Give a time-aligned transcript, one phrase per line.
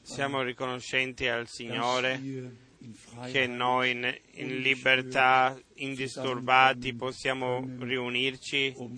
[0.00, 2.18] Siamo riconoscenti al Signore
[3.30, 8.96] che noi in, libertà, indisturbati, possiamo riunirci um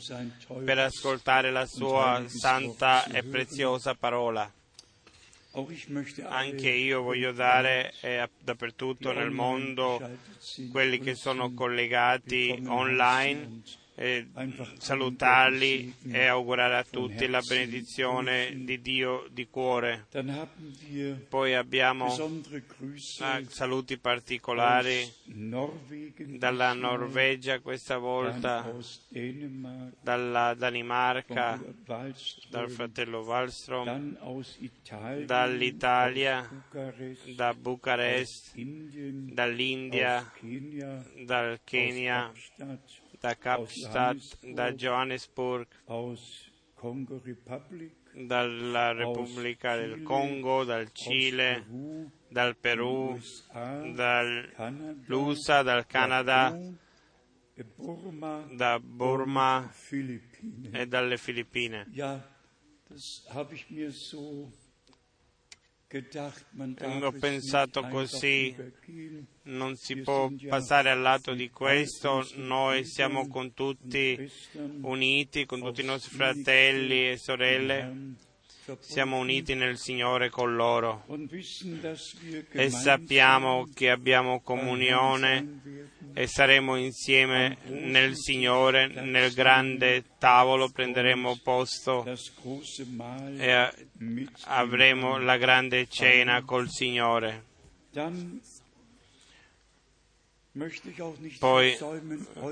[0.65, 4.51] per ascoltare la sua santa e preziosa parola.
[6.29, 10.01] Anche io voglio dare eh, dappertutto nel mondo
[10.71, 13.63] quelli che sono collegati online
[13.97, 14.27] e
[14.79, 20.07] salutarli e augurare a tutti la benedizione di Dio di cuore.
[21.29, 28.69] Poi abbiamo eh, saluti particolari dalla Norvegia questa volta,
[30.01, 31.61] dalla Danimarca,
[32.51, 34.17] dal fratello Wallström,
[35.25, 36.65] dall'Italia,
[37.37, 40.33] da Bucarest, dall'India,
[41.25, 42.33] dal Kenya,
[43.25, 45.67] da Kapstadt, da Johannesburg,
[48.27, 51.65] dalla Repubblica del Congo, dal Cile,
[52.29, 56.55] dal Perù, USA, dall'USA, dal Canada,
[58.51, 59.73] da Burma
[60.71, 61.87] e dalle Filippine.
[67.03, 68.55] Ho pensato così.
[69.43, 74.29] Non si può passare al lato di questo, noi siamo con tutti
[74.81, 78.15] uniti, con tutti i nostri fratelli e sorelle,
[78.81, 81.05] siamo uniti nel Signore con loro
[82.53, 85.61] e sappiamo che abbiamo comunione
[86.15, 92.05] e saremo insieme nel Signore, nel grande tavolo prenderemo posto
[93.37, 93.71] e
[94.45, 97.53] avremo la grande cena col Signore.
[101.41, 101.77] Poi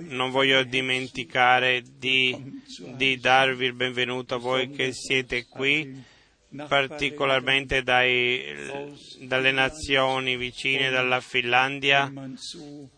[0.08, 2.60] non voglio dimenticare di,
[2.96, 6.02] di darvi il benvenuto a voi che siete qui,
[6.66, 8.42] particolarmente dai-
[9.20, 12.12] dalle nazioni vicine, dalla Finlandia,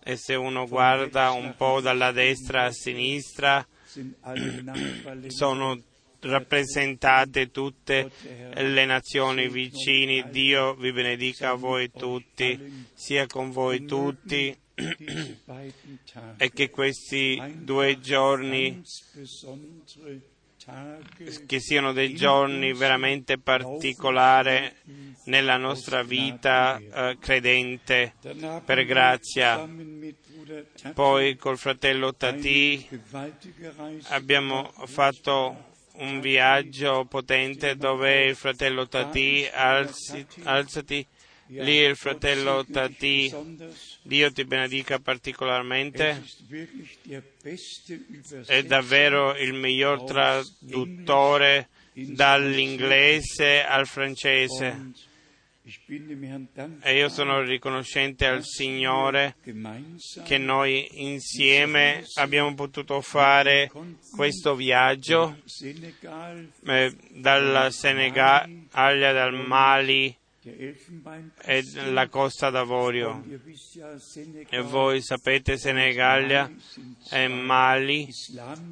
[0.02, 3.66] e se uno guarda un po' dalla destra a sinistra,
[5.28, 5.82] sono
[6.20, 8.10] rappresentate tutte
[8.54, 10.30] le nazioni vicine.
[10.30, 14.56] Dio vi benedica a voi tutti, sia con voi tutti,
[16.36, 18.82] e che questi due giorni
[21.46, 24.72] che siano dei giorni veramente particolari
[25.24, 28.14] nella nostra vita eh, credente
[28.64, 29.68] per grazia.
[30.92, 32.88] Poi col fratello Tati
[34.08, 41.06] abbiamo fatto un viaggio potente dove il fratello Tati alzi- alzati
[41.46, 43.32] lì il fratello Tati.
[44.02, 46.22] Dio ti benedica particolarmente.
[48.46, 54.92] È davvero il miglior traduttore dall'inglese al francese.
[56.82, 59.36] E io sono riconoscente al Signore
[60.22, 63.70] che noi insieme abbiamo potuto fare
[64.14, 70.14] questo viaggio Senegal, eh, dalla Senegalia, dal Mali.
[70.44, 73.24] E la Costa d'Avorio.
[74.50, 76.50] E voi sapete Senegalia
[77.10, 78.08] e Mali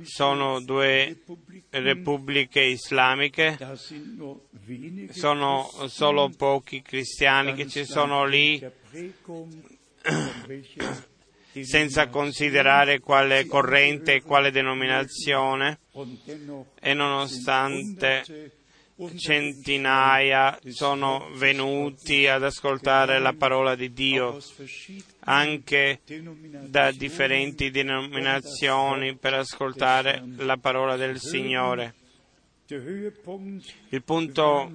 [0.02, 1.22] sono due
[1.70, 3.58] repubbliche islamiche,
[5.10, 8.60] sono solo pochi cristiani che ci sono lì
[11.60, 15.80] senza considerare quale corrente e quale denominazione
[16.80, 18.60] e nonostante
[19.16, 24.38] centinaia sono venuti ad ascoltare la parola di Dio
[25.20, 26.00] anche
[26.66, 31.94] da differenti denominazioni per ascoltare la parola del Signore.
[32.68, 34.70] Il punto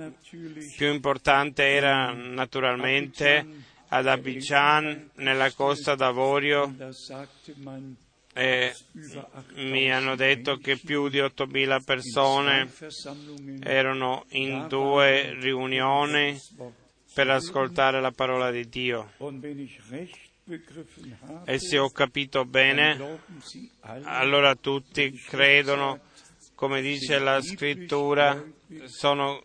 [0.75, 3.45] più importante era naturalmente
[3.89, 6.75] ad Abidjan, nella Costa d'Avorio,
[8.37, 12.71] e 8000 mi hanno detto che più di 8.000 persone
[13.63, 16.39] erano in due riunioni
[17.15, 19.13] per ascoltare la parola di Dio.
[21.45, 23.19] E se ho capito bene,
[24.03, 25.99] allora tutti credono,
[26.57, 28.43] come dice la scrittura,
[28.85, 29.43] sono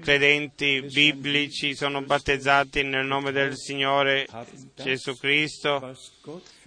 [0.00, 4.26] credenti biblici, sono battezzati nel nome del Signore
[4.74, 5.96] Gesù Cristo.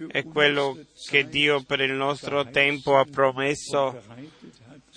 [0.08, 4.00] e quello che Dio per il nostro tempo ha promesso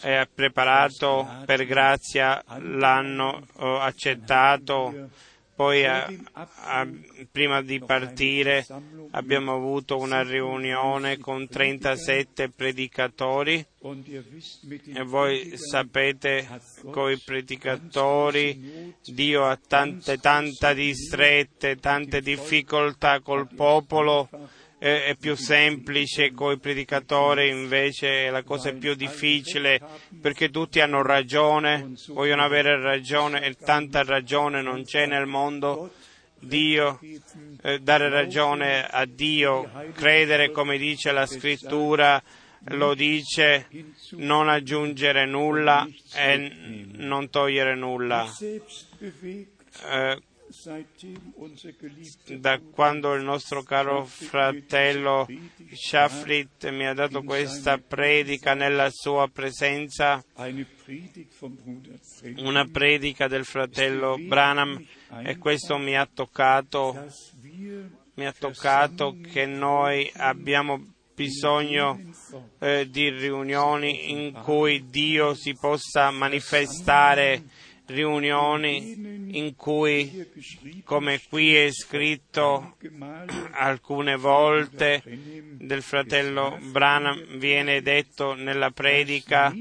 [0.02, 5.10] e ha preparato per grazia, l'hanno eh, accettato,
[5.56, 6.88] Poi, a, a,
[7.32, 8.68] prima di partire,
[9.12, 13.66] abbiamo avuto una riunione con 37 predicatori.
[14.94, 16.46] E voi sapete,
[16.92, 24.28] con i predicatori, Dio ha tante, tante distrette, tante difficoltà col popolo
[24.78, 29.80] è più semplice, con i predicatori invece la cosa è più difficile
[30.22, 35.92] perché tutti hanno ragione, vogliono avere ragione e tanta ragione non c'è nel mondo.
[36.38, 37.00] Dio,
[37.64, 42.22] eh, dare ragione a Dio, credere come dice la scrittura,
[42.70, 43.68] lo dice,
[44.12, 48.32] non aggiungere nulla e non togliere nulla.
[49.00, 50.22] Eh,
[52.38, 55.28] da quando il nostro caro fratello
[55.72, 60.24] Shafrit mi ha dato questa predica nella sua presenza,
[62.38, 64.84] una predica del fratello Branham,
[65.24, 67.06] e questo mi ha toccato,
[68.16, 72.00] mi ha toccato che noi abbiamo bisogno
[72.60, 77.44] eh, di riunioni in cui Dio si possa manifestare
[77.88, 80.28] riunioni in cui,
[80.84, 82.78] come qui è scritto
[83.52, 89.54] alcune volte del fratello Branham, viene detto nella predica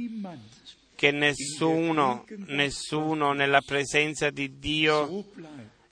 [0.95, 5.25] che nessuno, nessuno nella presenza di Dio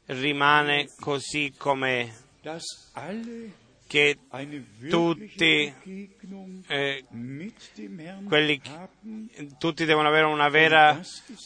[0.06, 2.10] rimane così com'è
[3.92, 4.16] che
[4.88, 5.70] tutti,
[6.66, 7.04] eh,
[8.26, 8.58] quelli,
[9.58, 10.98] tutti devono avere vera,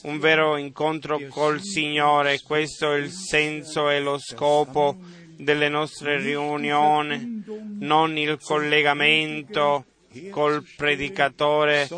[0.05, 2.41] un vero incontro col Signore.
[2.43, 4.97] Questo è il senso e lo scopo
[5.37, 7.43] delle nostre riunioni,
[7.81, 9.87] non il collegamento
[10.31, 11.89] col predicatore,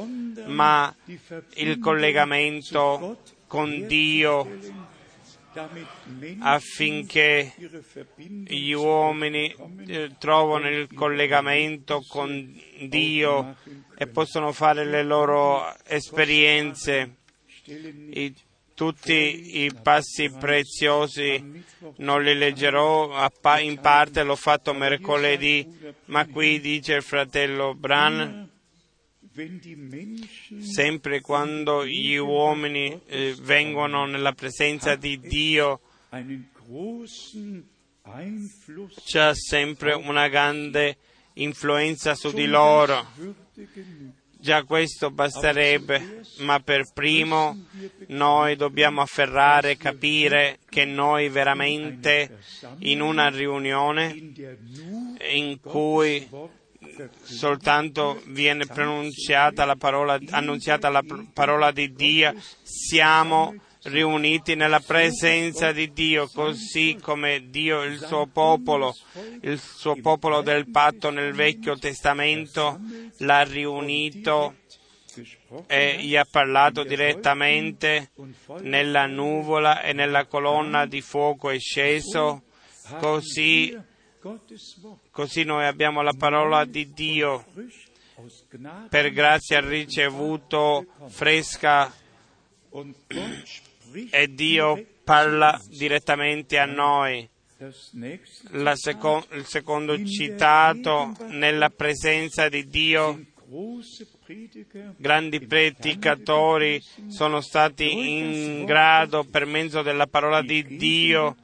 [0.46, 0.96] ma
[1.56, 4.86] il collegamento con Dio
[6.40, 7.52] affinché
[8.46, 9.54] gli uomini
[9.86, 13.56] eh, trovano il collegamento con Dio
[13.96, 17.16] e possono fare le loro esperienze.
[17.64, 18.34] I,
[18.74, 21.64] tutti i passi preziosi
[21.96, 23.28] non li leggerò,
[23.58, 25.66] in parte l'ho fatto mercoledì,
[26.06, 28.48] ma qui dice il fratello Bran
[30.60, 35.80] sempre quando gli uomini eh, vengono nella presenza di Dio,
[39.04, 40.96] c'è sempre una grande
[41.34, 43.06] influenza su di loro.
[44.40, 47.66] Già questo basterebbe, ma per primo
[48.08, 52.38] noi dobbiamo afferrare, capire che noi veramente
[52.80, 54.14] in una riunione
[55.30, 56.28] in cui
[57.22, 61.02] soltanto viene pronunciata la parola, annunziata la
[61.32, 63.54] parola di Dio, siamo
[63.84, 68.94] riuniti nella presenza di Dio, così come Dio, il suo popolo,
[69.42, 72.80] il suo popolo del patto nel Vecchio Testamento
[73.18, 74.54] l'ha riunito
[75.66, 78.10] e gli ha parlato direttamente
[78.60, 82.42] nella nuvola e nella colonna di fuoco è sceso,
[82.98, 83.76] così
[85.18, 87.44] Così noi abbiamo la parola di Dio
[88.88, 91.92] per grazia ricevuto fresca
[94.10, 97.28] e Dio parla direttamente a noi.
[98.74, 103.20] Seco- il secondo citato nella presenza di Dio
[104.98, 111.34] grandi predicatori sono stati in grado per mezzo della parola di Dio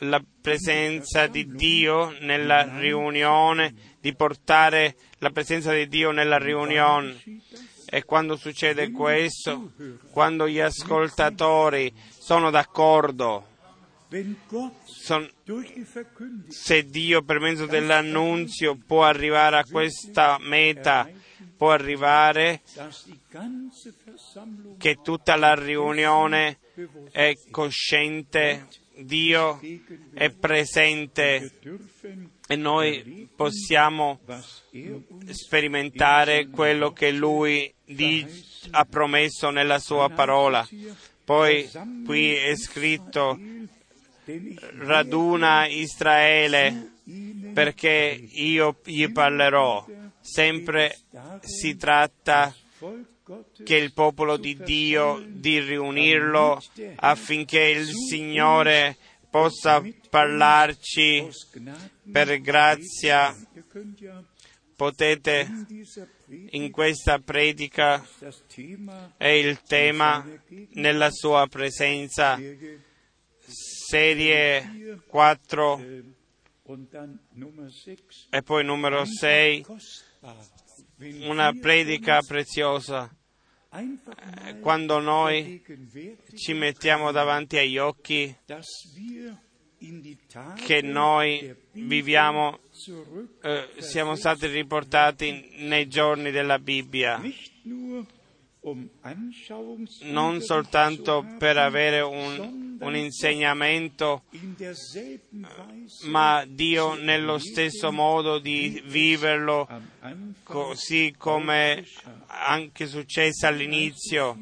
[0.00, 7.22] la presenza di Dio nella riunione, di portare la presenza di Dio nella riunione.
[7.86, 9.72] E quando succede questo,
[10.10, 13.46] quando gli ascoltatori sono d'accordo,
[14.84, 15.28] son,
[16.48, 21.08] se Dio per mezzo dell'annunzio può arrivare a questa meta,
[21.56, 22.62] può arrivare
[24.78, 26.58] che tutta la riunione
[27.10, 28.66] è cosciente
[29.02, 29.60] Dio
[30.12, 31.52] è presente
[32.46, 34.20] e noi possiamo
[35.30, 37.72] sperimentare quello che Lui
[38.70, 40.66] ha promesso nella sua parola.
[41.24, 41.68] Poi
[42.04, 43.38] qui è scritto
[44.78, 46.92] raduna Israele
[47.52, 49.86] perché io gli parlerò.
[50.20, 50.98] Sempre
[51.40, 52.54] si tratta
[53.64, 56.60] che il popolo di Dio di riunirlo
[56.96, 58.96] affinché il Signore
[59.30, 61.28] possa parlarci
[62.10, 63.36] per grazia.
[64.76, 65.46] Potete
[66.50, 68.02] in questa predica
[69.18, 70.26] è il tema
[70.70, 72.38] nella sua presenza
[73.90, 76.04] serie 4 äh,
[76.64, 78.28] und dann Nummer 6.
[78.30, 80.36] e poi numero 6, Kostbar,
[80.98, 83.10] wenn una predica preziosa.
[84.60, 85.62] Quando noi
[86.34, 88.36] ci mettiamo davanti agli occhi
[90.66, 92.58] che noi viviamo,
[93.42, 97.22] eh, siamo stati riportati nei giorni della Bibbia,
[98.62, 98.88] um
[100.02, 105.20] non soltanto per avere un, un insegnamento, Weise
[106.04, 109.66] ma Dio nello stesso modo di viverlo
[110.42, 111.86] così come
[112.26, 114.38] anche successo all'inizio.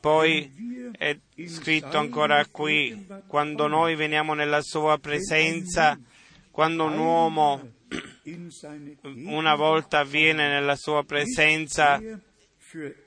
[0.00, 5.98] Poi è scritto ancora qui, quando noi veniamo nella sua presenza,
[6.50, 7.72] quando un uomo
[9.02, 13.04] una volta viene nella sua presenza, immer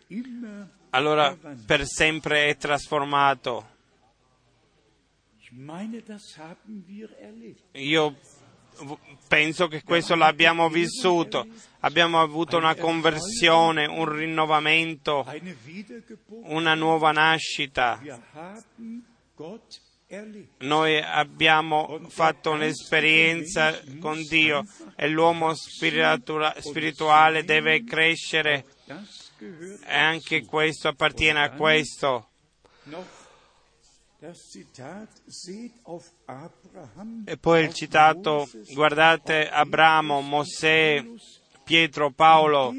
[0.91, 3.77] allora per sempre è trasformato.
[7.73, 8.15] Io
[9.27, 11.45] penso che questo l'abbiamo vissuto,
[11.81, 15.25] abbiamo avuto una conversione, un rinnovamento,
[16.43, 17.99] una nuova nascita.
[20.59, 28.65] Noi abbiamo fatto un'esperienza con Dio e l'uomo spiritua- spirituale deve crescere
[29.39, 32.27] e anche questo appartiene a questo.
[37.25, 41.05] E poi il citato, guardate Abramo, Mosè,
[41.63, 42.73] Pietro, Paolo,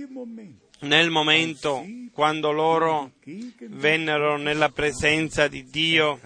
[0.80, 3.12] nel momento quando loro
[3.68, 6.20] vennero nella presenza di Dio,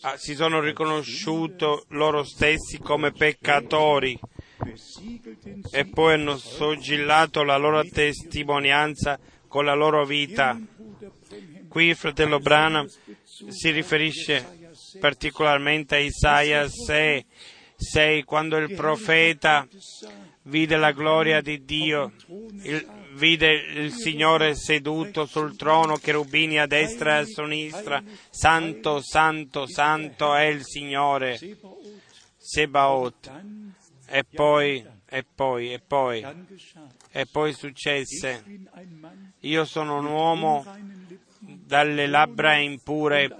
[0.00, 4.18] ah, si sono riconosciuti loro stessi come peccatori
[5.70, 10.58] e poi hanno sogillato la loro testimonianza con la loro vita.
[11.68, 12.86] Qui il fratello Branham
[13.48, 14.70] si riferisce
[15.00, 17.24] particolarmente a Isaia 6,
[17.76, 19.66] 6 quando il profeta
[20.42, 22.12] vide la gloria di Dio,
[22.62, 29.66] il- vide il Signore seduto sul trono, cherubini a destra e a sinistra, santo, santo,
[29.66, 31.38] santo è il Signore,
[32.38, 33.30] Sebaot.
[34.08, 36.24] E poi, e poi, e poi,
[37.10, 38.44] e poi successe.
[39.40, 40.64] Io sono un uomo
[41.40, 43.34] dalle labbra impure,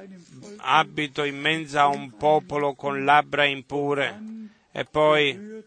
[0.58, 4.20] abito in mezzo a un popolo con labbra impure.
[4.72, 5.62] E poi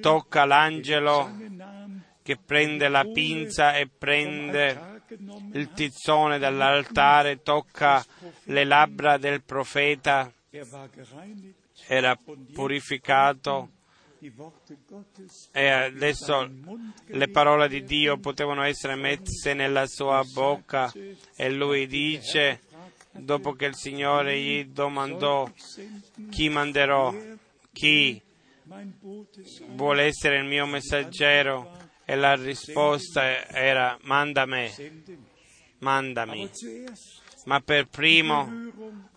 [0.00, 1.30] tocca l'angelo
[2.22, 5.02] che prende la pinza e prende
[5.52, 8.04] il tizzone dall'altare, tocca
[8.44, 10.66] le labbra del profeta, Er
[11.86, 12.18] era
[12.52, 13.70] purificato
[15.52, 16.50] e adesso
[17.06, 20.92] le parole di Dio potevano essere messe nella sua bocca
[21.36, 22.60] e lui dice,
[23.12, 25.48] dopo che il Signore gli domandò
[26.30, 27.14] chi manderò,
[27.72, 28.20] chi?
[29.68, 31.76] Vuole essere il mio messaggero?
[32.04, 34.72] E la risposta era manda me,
[35.78, 36.50] mandami.
[37.44, 38.72] Ma per primo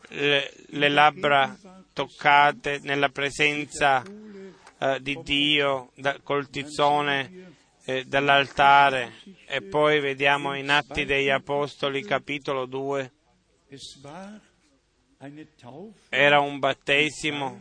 [0.10, 1.58] le, le labbra
[1.94, 4.04] toccate nella presenza
[4.82, 7.54] eh, di Dio da, col tizzone
[7.86, 9.14] eh, dall'altare.
[9.46, 13.12] E poi vediamo in Atti degli Apostoli capitolo 2
[13.74, 14.42] Es war
[15.20, 17.60] eine Taufe era un battesimo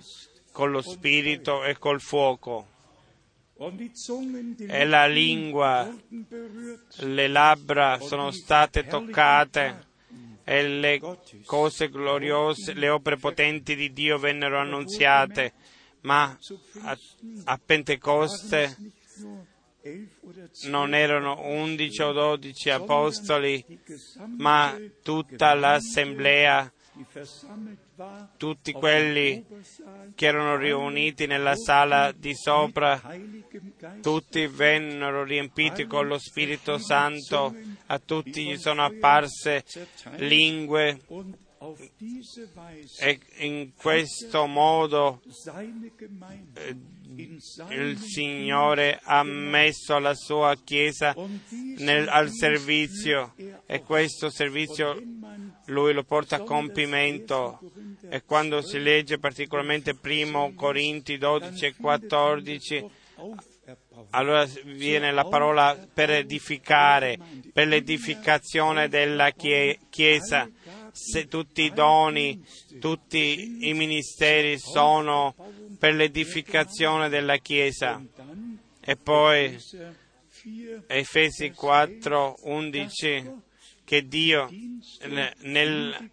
[0.50, 2.66] con lo spirito e col fuoco.
[4.66, 5.88] E la lingua,
[6.96, 9.86] le labbra sono state toccate
[10.42, 11.00] e le
[11.44, 15.52] cose gloriose, le opere potenti di Dio vennero annunziate,
[16.02, 16.36] ma
[16.82, 16.98] a,
[17.44, 18.76] a Pentecoste
[20.64, 26.70] non erano undici o dodici apostoli, die gesamte, ma tutta l'assemblea,
[28.36, 29.44] tutti quelli
[30.14, 33.00] che erano riuniti nella sala di sopra,
[34.02, 37.54] tutti vennero riempiti con lo Spirito Santo,
[37.86, 39.64] a tutti gli sono apparse
[40.16, 41.00] lingue
[43.00, 45.20] e in questo modo
[47.16, 47.38] in
[47.70, 51.14] il Signore ha messo la sua Chiesa
[51.78, 53.34] nel- al servizio.
[53.36, 54.98] er e questo servizio
[55.66, 57.58] lui lo porta a compimento.
[58.08, 62.84] E quando si legge particolarmente primo Corinti 12 e 14
[64.10, 67.18] allora viene la parola per edificare,
[67.52, 70.48] per l'edificazione della chie- Chiesa.
[70.92, 72.44] Se tutti i doni,
[72.78, 75.34] tutti i ministeri sono
[75.78, 78.02] per l'edificazione della Chiesa.
[78.80, 79.94] E poi Epheser
[80.42, 83.30] 4, Efesi 4, 11,
[83.84, 84.48] che Dio
[85.40, 86.10] nel,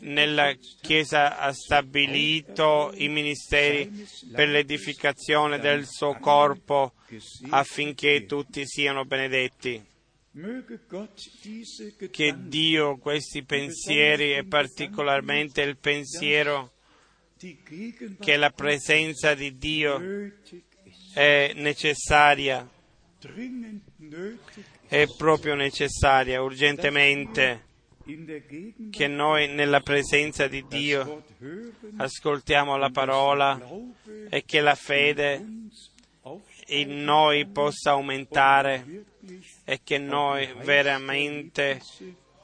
[0.00, 6.94] nella Chiesa ha stabilito i ministeri per l'edificazione del suo corpo
[7.50, 9.80] affinché tutti siano benedetti.
[12.10, 16.72] Che Dio questi pensieri e particolarmente il pensiero
[18.18, 20.00] che la presenza di Dio
[21.12, 22.68] è necessaria,
[24.88, 27.66] è proprio necessaria, urgentemente,
[28.90, 31.24] che noi nella presenza di Dio
[31.96, 33.60] ascoltiamo la parola
[34.28, 35.68] e che la fede
[36.80, 39.04] in noi possa aumentare
[39.64, 41.80] e che noi veramente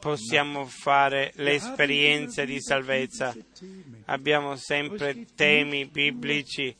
[0.00, 3.36] possiamo fare le esperienze di salvezza.
[4.06, 6.74] Abbiamo sempre temi biblici,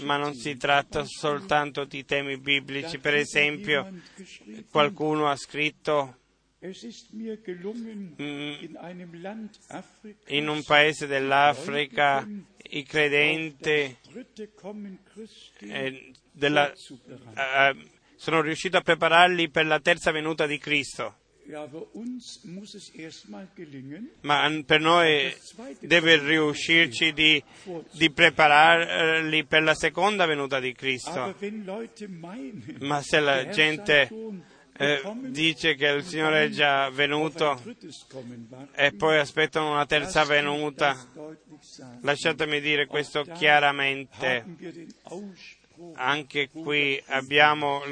[0.00, 2.98] ma non si tratta soltanto di temi biblici.
[2.98, 3.88] Per esempio,
[4.70, 6.16] qualcuno ha scritto
[10.26, 12.28] in un paese dell'Africa
[12.74, 13.96] i credenti
[15.58, 17.76] eh, della, eh,
[18.16, 21.16] sono riuscito a prepararli per la terza venuta di Cristo.
[24.20, 25.34] Ma per noi
[25.80, 27.42] deve riuscirci di,
[27.90, 31.34] di, prepararli per la seconda venuta di Cristo.
[32.78, 34.08] Ma se la gente
[34.74, 37.60] eh, dice che il Signore è già venuto
[38.74, 40.96] e poi aspettano una terza venuta,
[42.02, 44.44] lasciatemi dire questo chiaramente
[45.94, 47.82] anche qui abbiamo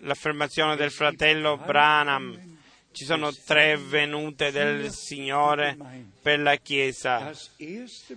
[0.00, 2.58] l'affermazione del fratello Branham.
[2.92, 5.76] Ci sono tre venute del Signore
[6.20, 7.30] per la Chiesa.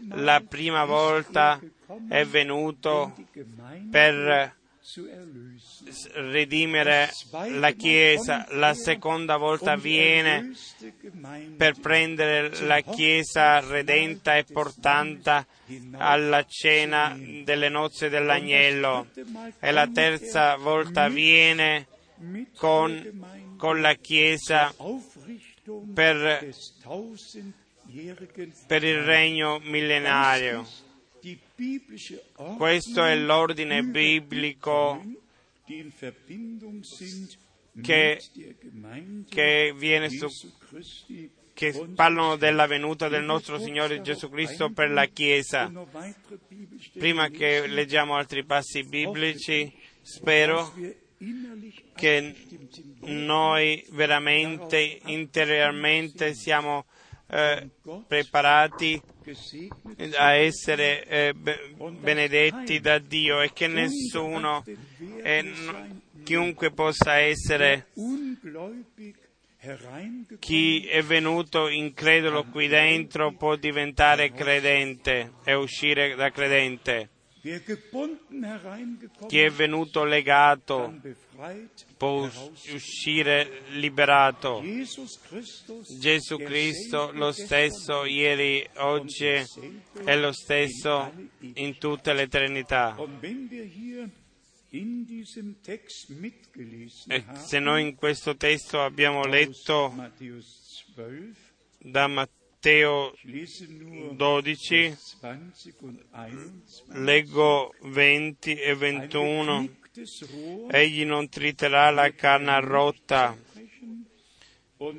[0.10, 1.60] La prima volta
[2.10, 3.14] è venuto
[3.92, 4.56] per
[6.14, 10.52] redimere la Chiesa, la seconda volta viene
[11.58, 15.46] per prendere la Chiesa redenta e portata
[15.94, 19.08] alla cena delle nozze dell'agnello.
[19.60, 21.88] E la terza volta viene
[22.56, 24.74] con, con la Chiesa
[25.94, 26.54] per,
[28.68, 30.83] per il regno millenario.
[32.58, 35.02] Questo è l'ordine biblico
[37.82, 38.22] che,
[39.30, 40.28] che, viene su,
[41.54, 45.72] che parlano della venuta del nostro Signore Gesù Cristo per la Chiesa.
[46.98, 49.72] Prima che leggiamo altri passi biblici,
[50.02, 50.74] spero
[51.96, 52.36] che
[53.02, 56.86] noi veramente interiormente siamo
[57.34, 57.70] eh,
[58.08, 59.02] preparati
[60.18, 64.64] a essere eh, benedetti da Dio e che nessuno,
[65.24, 65.52] eh,
[66.24, 67.88] chiunque possa essere
[70.40, 77.10] chi è venuto incredulo qui dentro può diventare credente e uscire da credente.
[79.28, 80.94] Chi è venuto legato
[81.98, 82.30] può
[82.72, 84.62] uscire liberato.
[86.00, 92.96] Gesù Cristo lo stesso ieri, oggi è lo stesso in tutta l'eternità.
[97.08, 99.94] E se noi in questo testo abbiamo letto
[101.80, 103.14] da Matteo Matteo
[104.14, 104.98] 12,
[106.94, 109.82] leggo 20 e 21.
[110.72, 113.38] Egli non triterà la canna rotta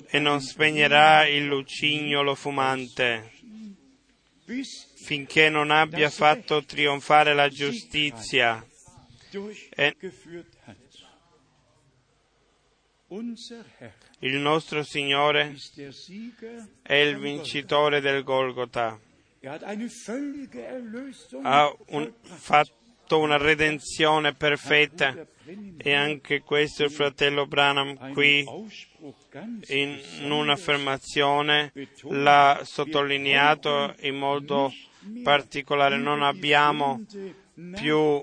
[0.07, 3.33] e non spegnerà il lucignolo fumante
[5.05, 8.65] finché non abbia fatto trionfare la giustizia.
[9.71, 9.97] E
[14.21, 15.57] il nostro Signore
[16.83, 18.99] è il vincitore del Golgota.
[21.43, 22.84] Ha un, fatto
[23.19, 25.27] una redenzione perfetta
[25.77, 28.45] e anche questo il fratello Branham qui
[29.69, 31.73] in un'affermazione
[32.03, 34.73] l'ha sottolineato in modo
[35.23, 35.97] particolare.
[35.97, 37.05] Non abbiamo
[37.75, 38.21] più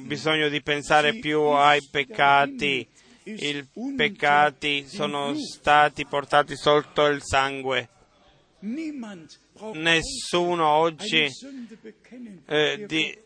[0.00, 2.88] bisogno di pensare più ai peccati
[3.24, 7.88] i peccati sono stati portati sotto il sangue.
[9.72, 11.26] Nessuno oggi
[12.46, 13.18] eh, di,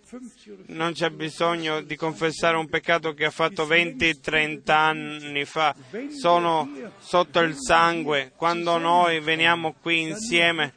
[0.67, 5.75] non c'è bisogno di confessare un peccato che ha fatto 20-30 anni fa.
[6.19, 8.33] Sono sotto il sangue.
[8.37, 10.75] Quando noi veniamo qui insieme,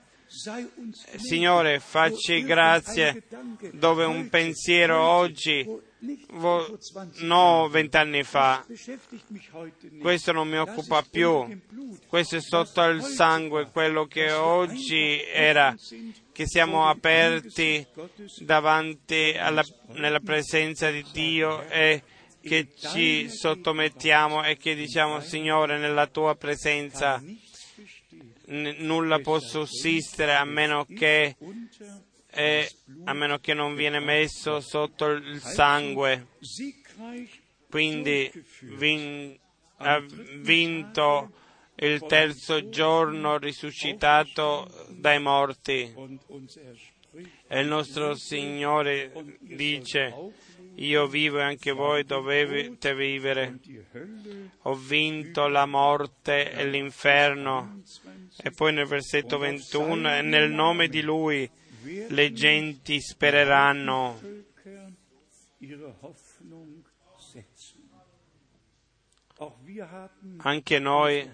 [1.17, 3.23] Signore, facci grazie
[3.73, 5.67] dove un pensiero oggi
[7.19, 8.65] no vent'anni fa.
[9.99, 11.45] Questo non mi occupa più.
[12.11, 15.73] Questo è sotto il sangue, quello che oggi era,
[16.33, 17.87] che siamo aperti
[18.39, 22.03] davanti alla, nella presenza di Dio e
[22.41, 27.15] che ci sottomettiamo e che diciamo Signore nella tua presenza
[28.47, 31.37] n- nulla può sussistere a meno che
[32.29, 32.71] eh,
[33.05, 36.27] a meno che non viene messo sotto il sangue.
[37.69, 38.29] Quindi
[38.63, 39.39] vin-
[39.77, 40.03] ha
[40.39, 41.35] vinto
[41.87, 45.93] il terzo giorno risuscitato dai morti.
[47.47, 50.13] E il nostro Signore dice,
[50.75, 53.59] io vivo e anche voi dovete vivere.
[54.63, 57.81] Ho vinto la morte e l'inferno.
[58.37, 61.49] E poi nel versetto 21, e nel nome di Lui
[62.09, 64.19] le genti spereranno.
[70.37, 71.29] Anche noi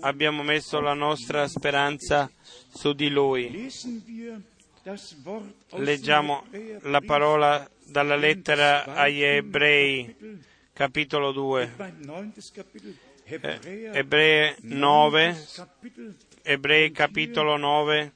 [0.00, 2.30] abbiamo messo la nostra speranza
[2.68, 3.68] su di Lui.
[5.70, 6.44] Leggiamo
[6.82, 10.14] la parola dalla lettera agli Ebrei,
[10.72, 11.74] capitolo 2.
[13.24, 15.46] Eh, Ebrei 9,
[16.42, 18.12] Ebrei capitolo 9,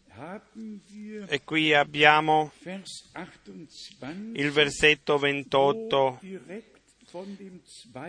[1.27, 2.53] e qui abbiamo
[4.33, 6.21] il versetto 28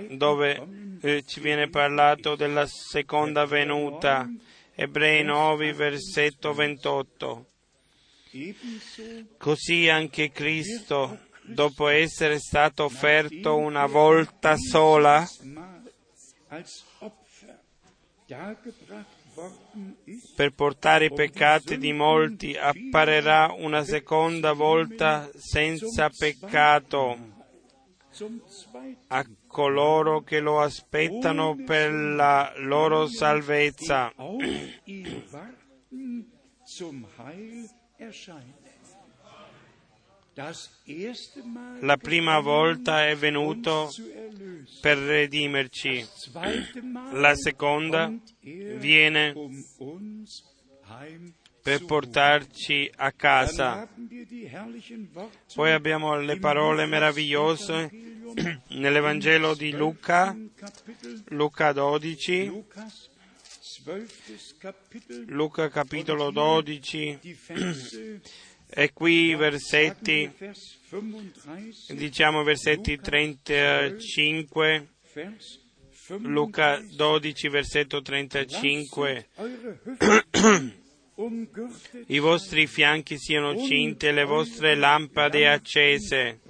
[0.09, 4.27] dove eh, ci viene parlato della seconda venuta.
[4.73, 7.45] Ebrei 9, versetto 28.
[9.37, 15.25] Così anche Cristo, dopo essere stato offerto una volta sola,
[20.35, 27.35] per portare i peccati di molti, apparirà una seconda volta senza peccato
[29.08, 34.13] a coloro che lo aspettano per la loro salvezza.
[41.80, 43.89] La prima volta è venuto
[44.82, 46.06] per redimerci,
[47.13, 49.34] la seconda viene
[51.65, 53.89] per portarci a casa.
[55.56, 57.89] Poi abbiamo le parole meravigliose
[58.78, 60.38] nell'Evangelo di Luca,
[61.30, 62.65] Luca 12,
[65.25, 67.19] Luca capitolo 12,
[68.69, 70.32] e qui i versetti,
[71.88, 74.88] diciamo versetti 35,
[76.19, 79.30] Luca 12, versetto 35.
[82.08, 86.41] I vostri fianchi siano cinti e le vostre lampade accese.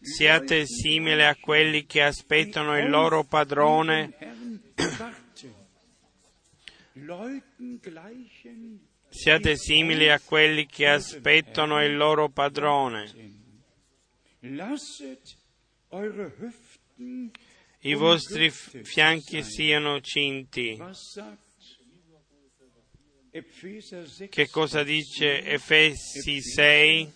[0.00, 4.12] Siate simili a quelli che aspettano il loro padrone.
[9.08, 13.36] Siate simili a quelli che aspettano il loro padrone.
[17.80, 20.76] I vostri fianchi siano cinti.
[24.28, 27.12] Che cosa dice Efesi 6?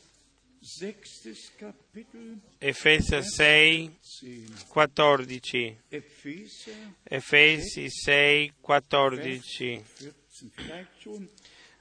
[2.58, 3.96] Efesi 6,
[4.68, 5.76] 14.
[7.02, 9.84] Efesi 6, 14.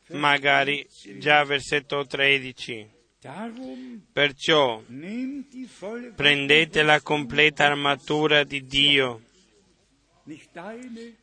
[0.07, 2.87] Magari già versetto 13.
[4.11, 4.81] Perciò
[6.15, 9.21] prendete la completa armatura di Dio,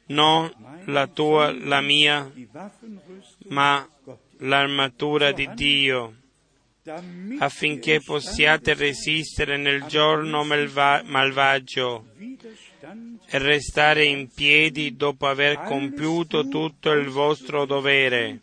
[0.07, 0.53] non
[0.87, 2.31] la tua, la mia,
[3.49, 3.89] ma
[4.39, 6.15] l'armatura di Dio,
[7.39, 12.07] affinché possiate resistere nel giorno malva- malvagio
[13.27, 18.41] e restare in piedi dopo aver compiuto tutto il vostro dovere.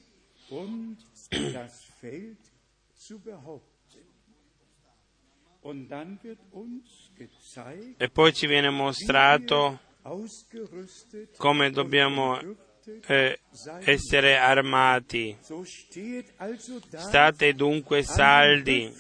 [7.98, 9.80] E poi ci viene mostrato
[11.38, 12.40] come dobbiamo
[13.08, 13.40] eh,
[13.82, 15.36] essere armati.
[16.90, 18.94] State dunque saldi,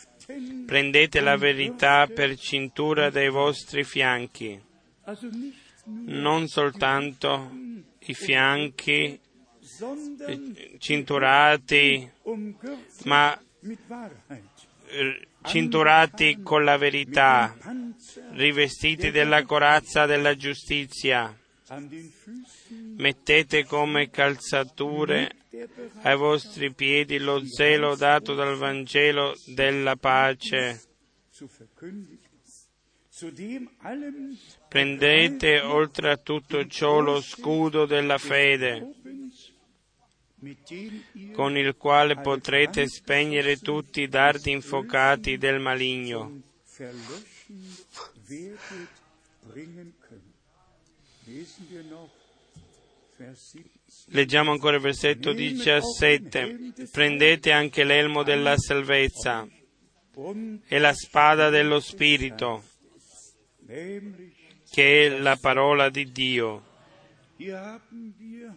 [0.65, 4.59] prendete la verità per cintura dei vostri fianchi,
[6.05, 7.51] non soltanto
[7.99, 9.19] i fianchi
[10.79, 12.11] cinturati,
[13.03, 13.39] ma
[15.45, 17.55] cinturati con la verità,
[18.31, 21.35] rivestiti della corazza della giustizia,
[22.97, 25.35] Mettete come calzature
[26.03, 30.81] ai vostri piedi lo zelo dato dal Vangelo della pace.
[34.67, 38.93] Prendete oltre a tutto ciò lo scudo della fede,
[41.33, 46.41] con il quale potrete spegnere tutti i dardi infuocati del maligno.
[54.07, 56.73] Leggiamo ancora il versetto 17.
[56.91, 59.47] Prendete anche l'elmo della salvezza
[60.67, 62.63] e la spada dello Spirito,
[63.65, 66.63] che è la parola di Dio.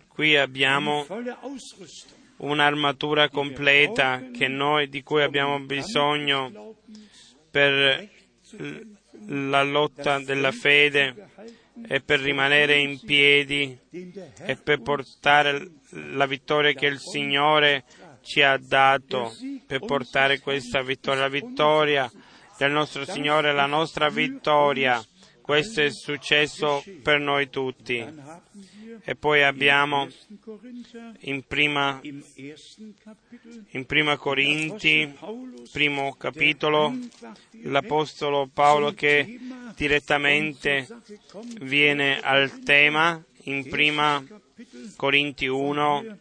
[0.08, 1.06] Qui abbiamo
[2.38, 6.76] un'armatura completa noi, di cui abbiamo bisogno
[7.50, 8.08] per
[9.26, 11.30] la lotta della fede
[11.86, 17.84] e per rimanere in piedi e per portare la vittoria che il Signore
[18.22, 19.32] ci ha dato,
[19.66, 22.10] per portare questa vittoria, la vittoria
[22.58, 25.02] del nostro Signore, la nostra vittoria.
[25.48, 28.04] Questo è successo per noi tutti.
[29.02, 30.06] E poi abbiamo
[31.20, 35.10] in prima, in prima Corinti,
[35.72, 36.94] primo capitolo,
[37.62, 39.38] l'Apostolo Paolo che
[39.74, 40.86] direttamente
[41.62, 44.22] viene al tema in prima
[44.96, 46.18] Corinti 1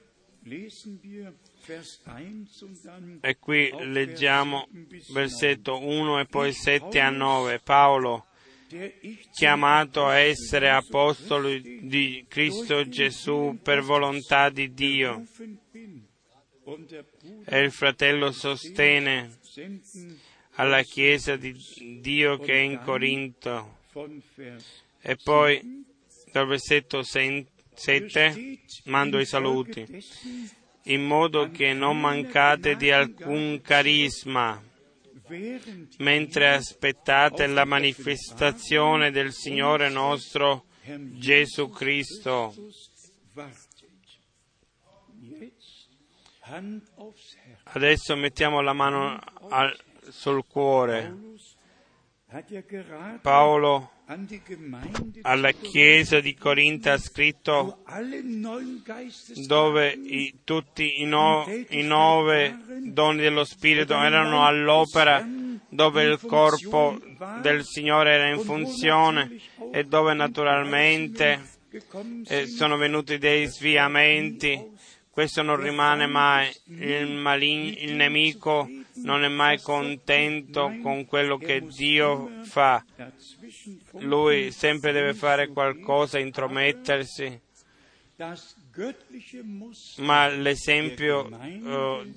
[3.20, 4.70] e qui leggiamo
[5.10, 7.60] versetto 1 e poi 7 a 9.
[7.60, 8.28] Paolo
[9.32, 15.26] chiamato a essere apostolo di Cristo Gesù per volontà di Dio.
[17.46, 19.38] E il fratello sostene
[20.52, 21.56] alla Chiesa di
[22.02, 23.78] Dio che è in Corinto.
[25.02, 25.86] E poi
[26.32, 29.86] dal versetto 7 mando i saluti,
[30.84, 34.62] in modo che non mancate di alcun carisma
[35.98, 42.54] mentre aspettate la manifestazione del Signore nostro Gesù Cristo.
[47.64, 49.78] Adesso mettiamo la mano al,
[50.10, 51.36] sul cuore.
[53.22, 53.92] Paolo
[55.22, 57.84] alla chiesa di Corinto ha scritto
[59.46, 65.26] dove i, tutti i, no, i nove doni dello Spirito erano all'opera,
[65.70, 67.00] dove il corpo
[67.42, 69.40] del Signore era in funzione
[69.72, 71.60] e dove naturalmente
[72.28, 74.76] eh, sono venuti dei sviamenti.
[75.18, 81.60] Questo non rimane mai, il, maligno, il nemico non è mai contento con quello che
[81.62, 82.86] Dio fa.
[83.94, 87.42] Lui sempre deve fare qualcosa, intromettersi.
[90.02, 92.14] Ma l'esempio uh,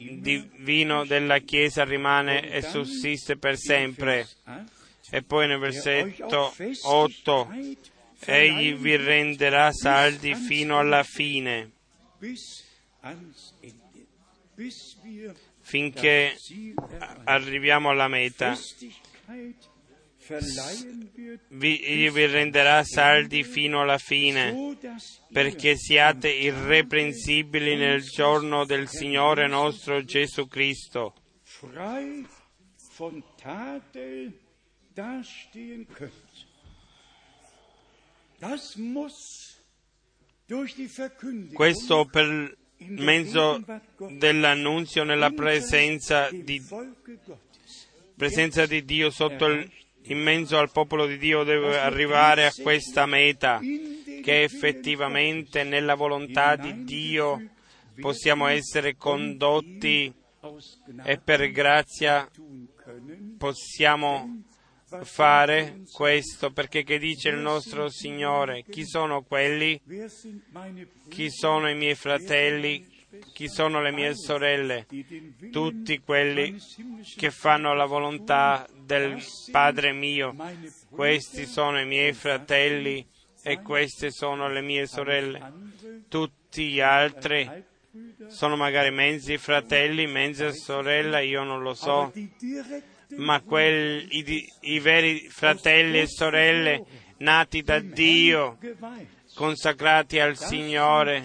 [0.00, 4.26] divino della Chiesa rimane e sussiste per sempre.
[5.12, 7.48] E poi nel versetto 8,
[8.20, 11.72] Egli vi renderà saldi fino alla fine
[15.60, 16.36] finché
[17.24, 18.56] arriviamo alla meta.
[21.48, 24.76] Vi, vi renderà saldi fino alla fine,
[25.32, 31.14] perché siate irreprensibili nel giorno del Signore nostro Gesù Cristo.
[41.54, 43.64] Questo per mezzo
[44.10, 46.60] dell'annunzio nella presenza di,
[48.14, 49.70] presenza di Dio sotto il,
[50.02, 56.56] in mezzo al popolo di Dio deve arrivare a questa meta che effettivamente nella volontà
[56.56, 57.48] di Dio
[57.98, 60.12] possiamo essere condotti
[61.02, 62.28] e per grazia
[63.38, 64.42] possiamo
[65.02, 68.62] fare questo perché che dice il nostro Signore?
[68.62, 69.80] Chi sono quelli?
[71.08, 72.92] Chi sono i miei fratelli?
[73.32, 74.86] Chi sono le mie sorelle?
[75.50, 76.56] Tutti quelli
[77.16, 80.34] che fanno la volontà del Padre mio.
[80.90, 83.06] Questi sono i miei fratelli
[83.42, 85.52] e queste sono le mie sorelle.
[86.08, 87.48] Tutti gli altri
[88.26, 92.12] sono magari mezzi fratelli, mezza sorella, io non lo so
[93.16, 96.84] ma quelli, i, i veri fratelli e sorelle
[97.18, 98.58] nati da Dio,
[99.34, 101.24] consacrati al Signore,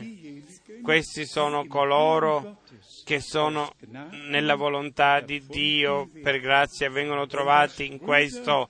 [0.82, 2.62] questi sono coloro
[3.04, 3.74] che sono
[4.28, 8.70] nella volontà di Dio per grazia vengono trovati in questo.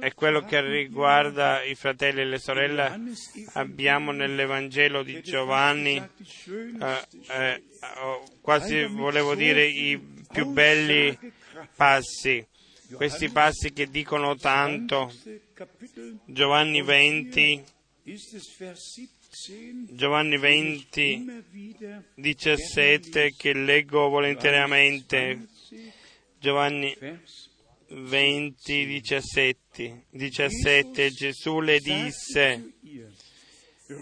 [0.00, 3.00] E quello che riguarda i fratelli e le sorelle,
[3.54, 7.62] abbiamo nell'Evangelo di Giovanni, eh, eh,
[8.42, 9.98] quasi volevo dire i
[10.30, 11.18] più belli
[11.74, 12.46] passi,
[12.94, 15.12] questi passi che dicono tanto.
[16.24, 17.64] Giovanni 20,
[19.90, 21.44] Giovanni 20,
[22.14, 25.46] 17 che leggo volontariamente.
[26.38, 26.96] Giovanni
[27.88, 32.72] 20, 17, 17 Gesù le disse,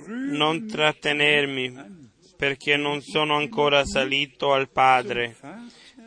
[0.06, 5.36] non trattenermi perché non sono ancora salito al Padre,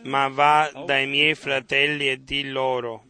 [0.03, 3.05] ma va dai miei fratelli e di loro.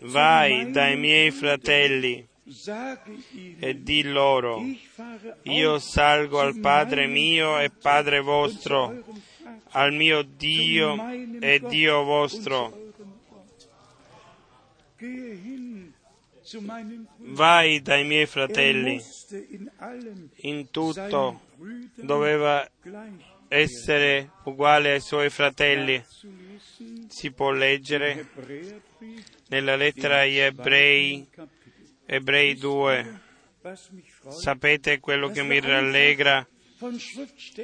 [0.00, 2.26] Vai dai miei fratelli
[3.58, 4.64] e di loro,
[5.42, 9.04] io salgo al Padre mio e Padre vostro,
[9.70, 10.96] al mio Dio
[11.40, 12.86] e Dio vostro.
[17.18, 19.02] Vai dai miei fratelli.
[20.42, 21.40] In tutto
[21.94, 22.68] doveva
[23.48, 26.02] essere uguale ai suoi fratelli.
[27.08, 28.28] Si può leggere
[29.48, 31.26] nella lettera agli ebrei,
[32.06, 33.20] ebrei 2.
[34.28, 36.46] Sapete quello che mi rallegra?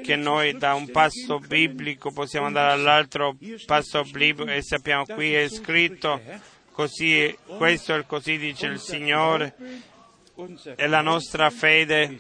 [0.03, 5.49] Che noi da un passo biblico possiamo andare all'altro passo biblico e sappiamo qui è
[5.49, 6.21] scritto
[6.73, 9.55] così, questo è così dice il Signore
[10.75, 12.19] e la nostra fede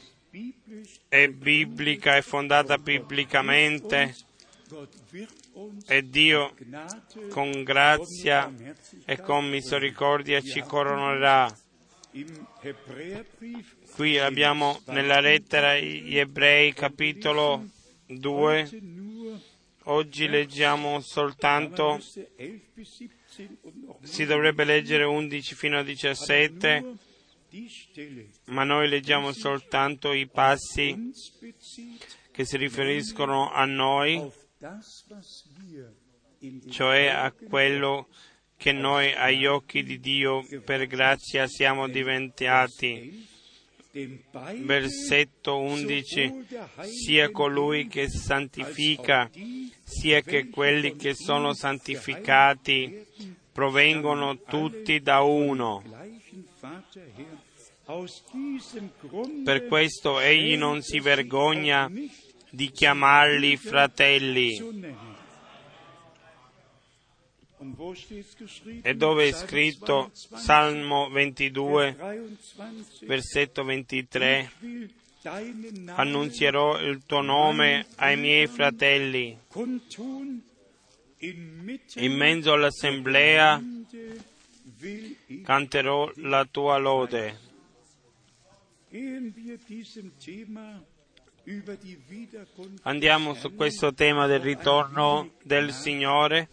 [1.08, 4.14] è biblica, è fondata biblicamente.
[5.86, 6.54] E Dio
[7.30, 8.52] con grazia
[9.04, 11.54] e con misericordia ci coronerà.
[13.94, 17.68] Qui abbiamo nella lettera agli ebrei capitolo
[18.06, 18.80] 2,
[19.84, 22.00] oggi leggiamo soltanto,
[24.02, 26.96] si dovrebbe leggere 11 fino a 17,
[28.46, 31.12] ma noi leggiamo soltanto i passi
[32.30, 34.28] che si riferiscono a noi,
[36.70, 38.08] cioè a quello
[38.56, 43.32] che noi agli occhi di Dio per grazia siamo diventati.
[44.62, 46.46] Versetto 11,
[46.82, 49.30] sia colui che santifica,
[49.84, 53.06] sia che quelli che sono santificati
[53.52, 55.84] provengono tutti da uno.
[59.44, 61.90] Per questo egli non si vergogna
[62.48, 65.02] di chiamarli fratelli.
[68.82, 71.96] E dove è scritto Salmo 22,
[73.00, 74.50] versetto 23,
[75.86, 79.38] annunzierò il tuo nome ai miei fratelli.
[81.18, 83.62] In mezzo all'assemblea
[85.42, 87.43] canterò la tua lode.
[92.82, 96.48] Andiamo su questo tema del ritorno del Signore.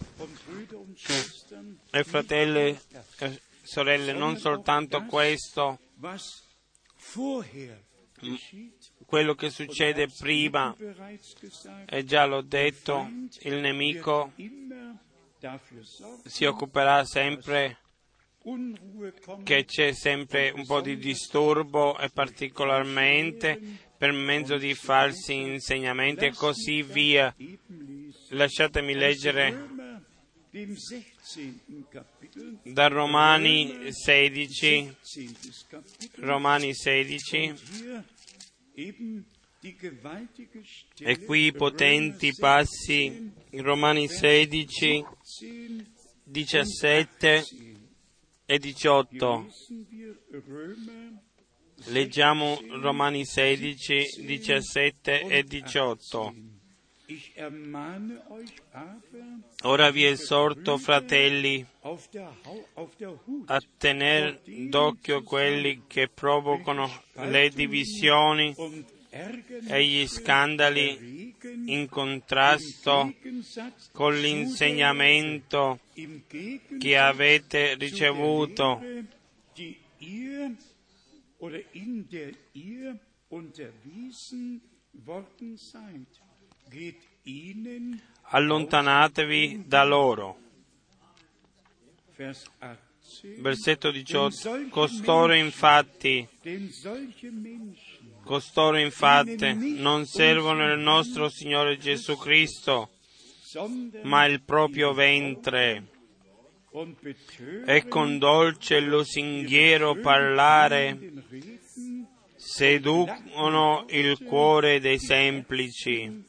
[1.92, 2.80] E fratelli
[3.20, 5.80] e sorelle, non soltanto questo,
[9.06, 10.76] quello che succede prima,
[11.86, 13.08] e già l'ho detto,
[13.42, 14.34] il nemico
[16.26, 17.78] si occuperà sempre
[19.44, 23.60] che c'è sempre un po' di disturbo e particolarmente
[23.96, 27.34] per mezzo di falsi insegnamenti e così via.
[28.30, 29.70] Lasciatemi leggere
[32.64, 34.96] da Romani 16,
[36.16, 37.54] Romani 16,
[40.98, 45.06] e qui i potenti passi, Romani 16,
[46.24, 47.71] 17
[48.46, 49.48] e 18.
[51.86, 56.34] Leggiamo Romani 16, 17 e 18.
[59.64, 61.66] Ora vi esorto, fratelli,
[63.46, 68.56] a tener d'occhio quelli che provocano le divisioni
[69.68, 71.21] e gli scandali
[71.66, 73.14] in contrasto
[73.92, 75.80] con l'insegnamento
[76.80, 78.82] che avete ricevuto
[88.24, 90.40] allontanatevi da loro.
[93.40, 94.68] Versetto 18.
[94.70, 96.28] Costoro infatti,
[98.24, 102.92] costoro infatti non servono il nostro Signore Gesù Cristo,
[104.04, 105.88] ma il proprio ventre
[107.66, 110.98] e con dolce e lusinghiero parlare
[112.36, 116.24] seducono il cuore dei semplici.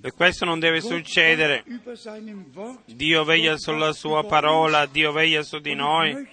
[0.00, 1.62] E questo non deve succedere.
[2.86, 6.26] Dio veglia sulla sua parola, Dio veglia su di noi.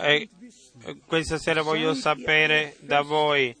[0.00, 0.28] E
[1.04, 3.54] questa sera voglio sapere da voi,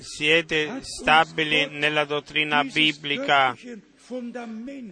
[0.00, 3.56] siete stabili nella dottrina biblica?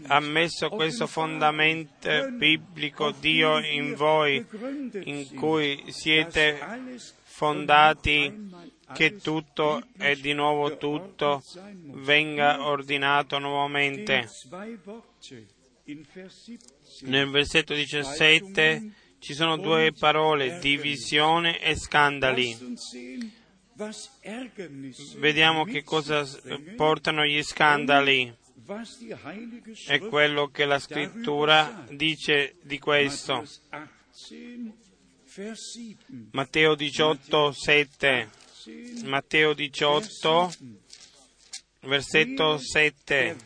[0.07, 4.45] Ha messo questo fondamento biblico Dio in voi,
[5.05, 6.59] in cui siete
[7.25, 11.43] fondati che tutto e di nuovo tutto
[11.83, 14.29] venga ordinato nuovamente.
[17.03, 22.57] Nel versetto 17 ci sono due parole, divisione e scandali.
[25.17, 26.27] Vediamo che cosa
[26.77, 28.35] portano gli scandali.
[29.87, 33.45] È quello che la scrittura dice di questo.
[36.33, 38.38] Matteo 18, 7.
[39.05, 40.53] Matteo 18,
[41.83, 43.37] versetto 7.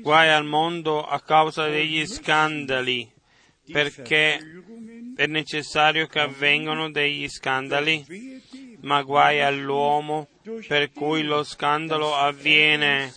[0.00, 3.10] Guai al mondo a causa degli scandali,
[3.70, 4.40] perché
[5.16, 8.40] è necessario che avvengano degli scandali,
[8.80, 10.28] ma guai all'uomo
[10.66, 13.12] per cui lo scandalo avviene.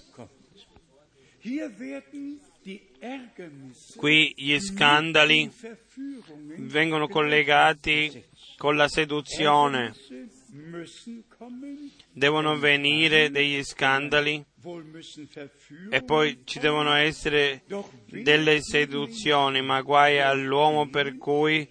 [3.96, 5.50] Qui gli scandali
[6.58, 8.28] vengono collegati
[8.60, 9.96] con la seduzione.
[12.12, 14.46] Devono venire degli scandali
[15.90, 17.64] e poi ci devono essere
[18.08, 21.68] delle seduzioni, ma guai all'uomo per cui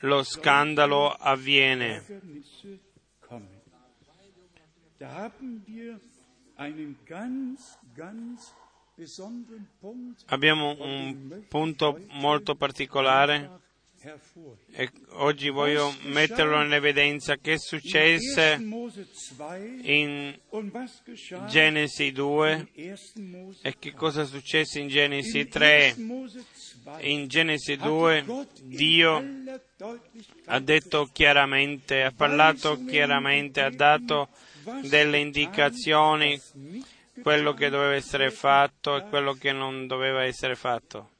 [0.00, 2.04] lo scandalo avviene.
[10.26, 13.66] Abbiamo un punto molto particolare
[14.70, 18.56] e oggi voglio metterlo in evidenza che successe
[19.82, 20.38] in
[21.48, 22.68] Genesi 2
[23.62, 25.96] e che cosa successe in Genesi 3.
[27.00, 28.24] In Genesi 2
[28.62, 29.24] Dio
[30.44, 34.28] ha detto chiaramente, ha parlato chiaramente, ha dato
[34.82, 36.40] delle indicazioni,
[37.20, 41.10] quello che doveva essere fatto e quello che non doveva essere fatto.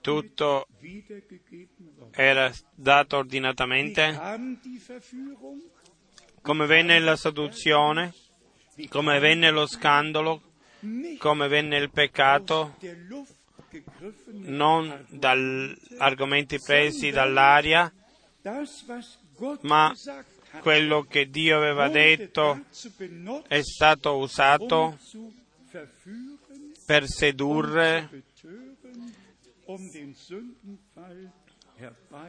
[0.00, 0.66] Tutto
[2.10, 4.20] era dato ordinatamente,
[6.42, 8.12] come venne la seduzione,
[8.88, 10.42] come venne lo scandalo,
[11.18, 12.74] come venne il peccato,
[14.32, 15.36] non da
[15.98, 17.92] argomenti presi dall'aria,
[19.60, 19.94] ma
[20.62, 22.64] quello che Dio aveva detto
[23.46, 24.98] è stato usato
[26.86, 28.22] per sedurre,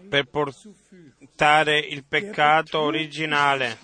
[0.09, 3.77] per portare il peccato originale.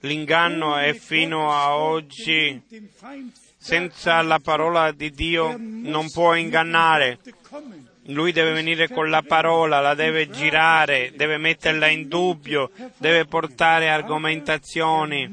[0.00, 2.60] L'inganno è fino a oggi,
[3.56, 7.18] senza la parola di Dio non può ingannare.
[8.06, 13.90] Lui deve venire con la parola, la deve girare, deve metterla in dubbio, deve portare
[13.90, 15.30] argomentazioni,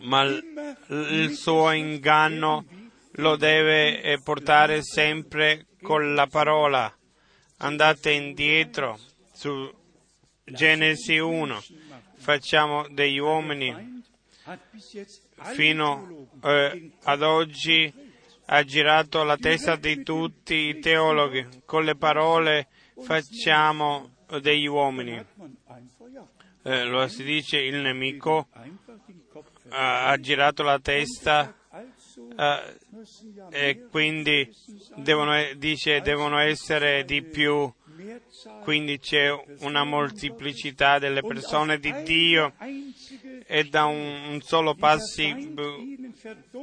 [0.00, 2.64] ma il suo inganno
[3.12, 6.92] lo deve portare sempre con la parola.
[7.58, 8.98] Andate indietro
[9.32, 9.72] su
[10.44, 11.62] Genesi 1,
[12.16, 13.98] facciamo degli uomini
[15.54, 17.92] fino eh, ad oggi
[18.46, 21.62] ha girato la testa di tutti i teologhi.
[21.64, 22.68] Con le parole
[23.02, 25.24] facciamo degli uomini.
[26.62, 28.48] Eh, lo si dice il nemico
[29.68, 31.54] ha, ha girato la testa
[32.36, 32.78] eh,
[33.50, 34.48] e quindi
[34.96, 37.72] devono, dice devono essere di più.
[38.62, 42.54] Quindi c'è una moltiplicità delle persone di Dio
[43.46, 45.54] e da un, un solo passi,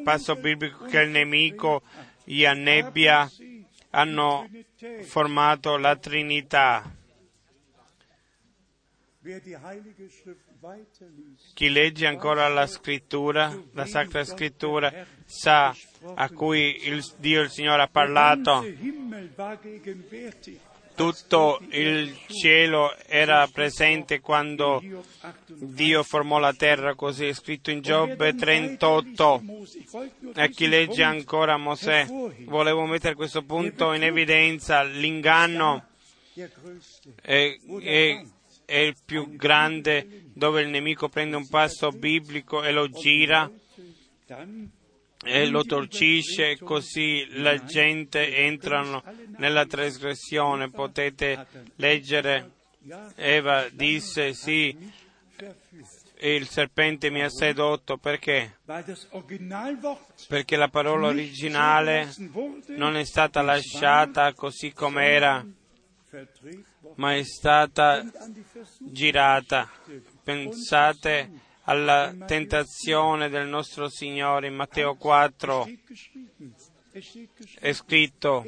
[0.04, 1.84] passo biblico che il nemico
[2.24, 3.30] gli annebbia
[3.92, 4.50] hanno
[5.04, 6.92] formato la Trinità.
[11.54, 15.76] Chi legge ancora la scrittura, la Sacra Scrittura, sa
[16.16, 18.66] a cui il Dio il Signore ha parlato.
[20.96, 24.82] Tutto il cielo era presente quando
[25.46, 29.44] Dio formò la terra, così è scritto in Giobbe 38.
[30.36, 32.08] E chi legge ancora Mosè,
[32.46, 35.86] volevo mettere questo punto in evidenza, l'inganno
[37.22, 38.26] è, è,
[38.66, 43.50] è il più grande dove il nemico prende un passo biblico e lo gira
[45.24, 49.04] e lo torcisce, così la gente entra
[49.38, 50.70] nella trasgressione.
[50.70, 52.52] Potete leggere,
[53.16, 54.78] Eva disse sì,
[56.20, 58.60] il serpente mi ha sedotto perché?
[60.28, 62.14] Perché la parola originale
[62.68, 65.44] non è stata lasciata così com'era,
[66.96, 68.04] ma è stata
[68.80, 69.70] girata.
[70.28, 71.30] Pensate
[71.62, 75.70] alla tentazione del nostro Signore in Matteo 4.
[77.62, 78.46] È scritto,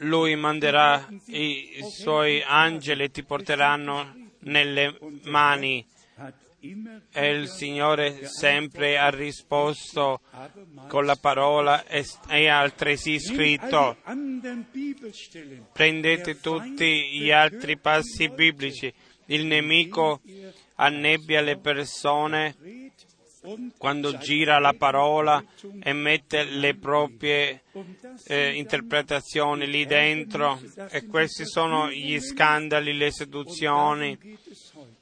[0.00, 5.86] lui manderà i suoi angeli e ti porteranno nelle mani
[7.12, 10.20] e il Signore sempre ha risposto
[10.88, 13.96] con la parola e altresì scritto
[15.72, 18.92] prendete tutti gli altri passi biblici
[19.26, 20.20] il nemico
[20.76, 22.54] annebbia le persone
[23.78, 25.44] quando gira la parola
[25.80, 27.62] e mette le proprie
[28.26, 30.60] eh, interpretazioni lì dentro
[30.90, 34.18] e questi sono gli scandali, le seduzioni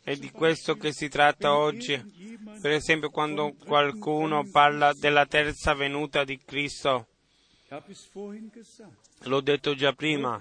[0.03, 2.33] è di questo che si tratta oggi.
[2.61, 7.07] Per esempio quando qualcuno parla della terza venuta di Cristo,
[9.23, 10.39] l'ho detto già prima,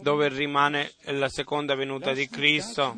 [0.00, 2.96] dove rimane la seconda venuta di Cristo.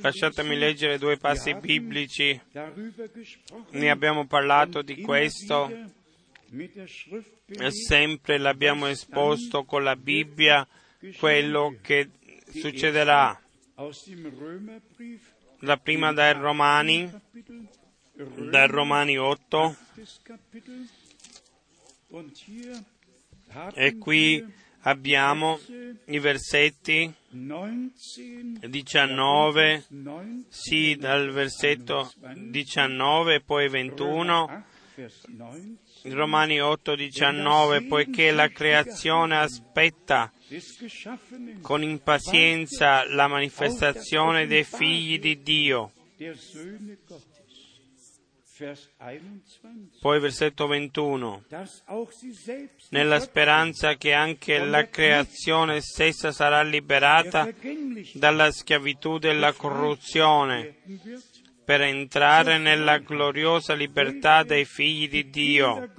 [0.00, 2.40] Lasciatemi leggere due passi biblici.
[3.70, 5.70] Ne abbiamo parlato di questo
[6.50, 10.66] e sempre l'abbiamo esposto con la Bibbia
[11.18, 12.10] quello che
[12.50, 13.40] succederà.
[15.60, 17.10] La prima dai Romani,
[18.12, 19.76] dai Romani 8,
[23.74, 24.44] e qui
[24.82, 25.58] abbiamo
[26.06, 29.84] i versetti 19,
[30.48, 34.64] sì, dal versetto 19 e poi 21,
[36.04, 40.32] Romani 8, 19, poiché la creazione aspetta
[41.60, 45.92] con impazienza la manifestazione dei figli di Dio.
[50.00, 51.44] Poi versetto 21.
[52.90, 57.48] Nella speranza che anche la creazione stessa sarà liberata
[58.14, 60.74] dalla schiavitù della corruzione
[61.64, 65.90] per entrare nella gloriosa libertà dei figli di Dio.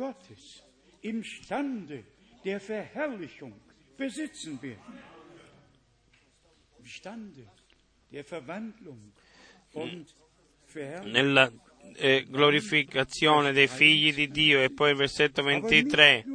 [11.04, 11.52] Nella
[11.96, 16.26] eh, glorificazione dei figli di Dio e poi il versetto 23,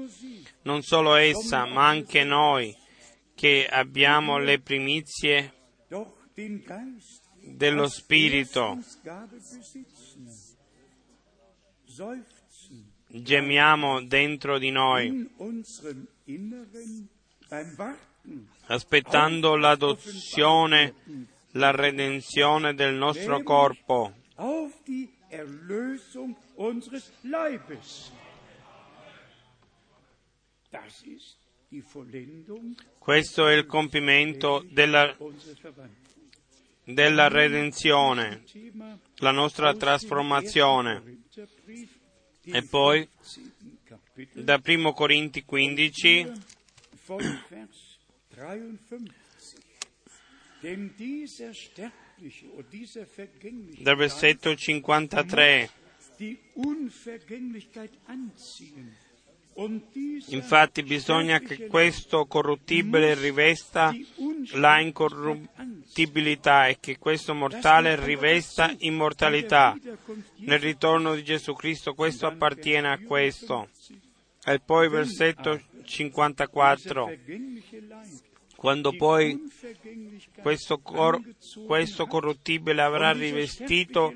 [0.63, 2.75] non solo essa, ma anche noi
[3.35, 5.53] che abbiamo le primizie
[7.41, 8.79] dello Spirito.
[13.07, 15.31] Gemiamo dentro di noi,
[18.67, 20.95] aspettando l'adozione,
[21.53, 24.13] la redenzione del nostro corpo.
[25.35, 28.13] Erlösung unseres Leibes.
[32.99, 35.17] Questo è il compimento della,
[36.85, 38.45] della redenzione,
[39.17, 41.23] la nostra trasformazione.
[42.45, 43.09] E poi
[44.33, 46.33] da 1 Corinti 15
[53.79, 55.71] dal versetto 53.
[60.29, 63.95] Infatti bisogna che questo corruttibile rivesta
[64.53, 69.79] la incorruttibilità e che questo mortale rivesta immortalità.
[70.37, 73.69] Nel ritorno di Gesù Cristo questo appartiene a questo.
[74.45, 77.13] E poi versetto 54
[78.65, 79.39] quando poi
[80.41, 81.21] questo, cor-
[81.67, 84.15] questo corruttibile avrà rivestito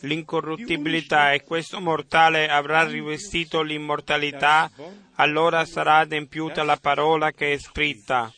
[0.00, 4.68] l'incorruttibilità e questo mortale avrà rivestito l'immortalità,
[5.14, 8.34] allora sarà adempiuta la parola che è scritta.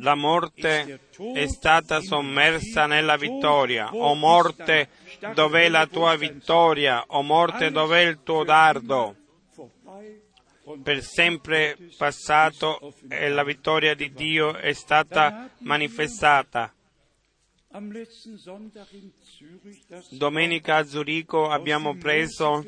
[0.00, 1.00] La morte
[1.34, 3.94] è stata sommersa nella vittoria.
[3.94, 4.88] O morte,
[5.34, 7.04] dov'è la tua vittoria?
[7.08, 9.16] O morte, dov'è il tuo dardo?
[10.82, 16.72] Per sempre passato e la vittoria di Dio è stata manifestata.
[20.10, 22.64] Domenica a Zurigo abbiamo preso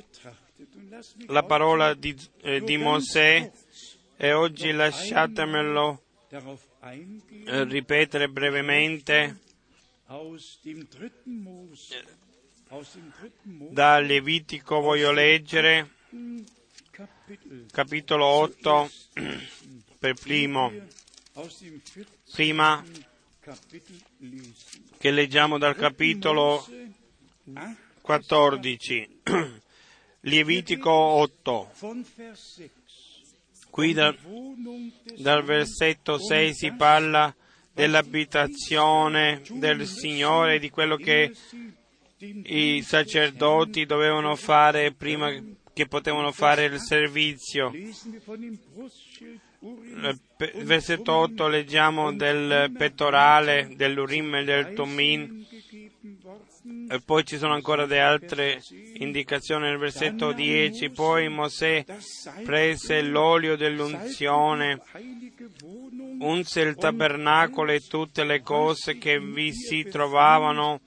[1.27, 3.51] la parola di, eh, di Mosè
[4.21, 6.03] E oggi lasciatemelo
[7.47, 9.39] eh, ripetere brevemente
[13.71, 15.91] da Levitico voglio leggere
[17.71, 18.91] capitolo 8
[19.99, 20.73] per primo.
[22.33, 22.85] Prima
[24.99, 26.67] che leggiamo dal capitolo
[28.03, 29.21] 14
[30.23, 31.73] Levitico 8
[33.71, 34.19] qui dal,
[35.17, 37.35] dal versetto 6 si parla
[37.73, 41.33] dell'abitazione del Signore, di quello che
[42.19, 45.33] i sacerdoti dovevano fare prima
[45.79, 47.71] che potevano fare il servizio.
[49.61, 50.19] Il
[50.65, 55.47] versetto 8 leggiamo del pettorale, dell'Urim e del Tumin
[56.89, 58.61] e poi ci sono ancora delle altre
[58.95, 60.91] indicazioni nel versetto 10.
[60.91, 61.85] Poi Mosè
[62.43, 64.83] prese l'olio dell'unzione,
[66.19, 70.81] unse il tabernacolo e tutte le cose che vi si trovavano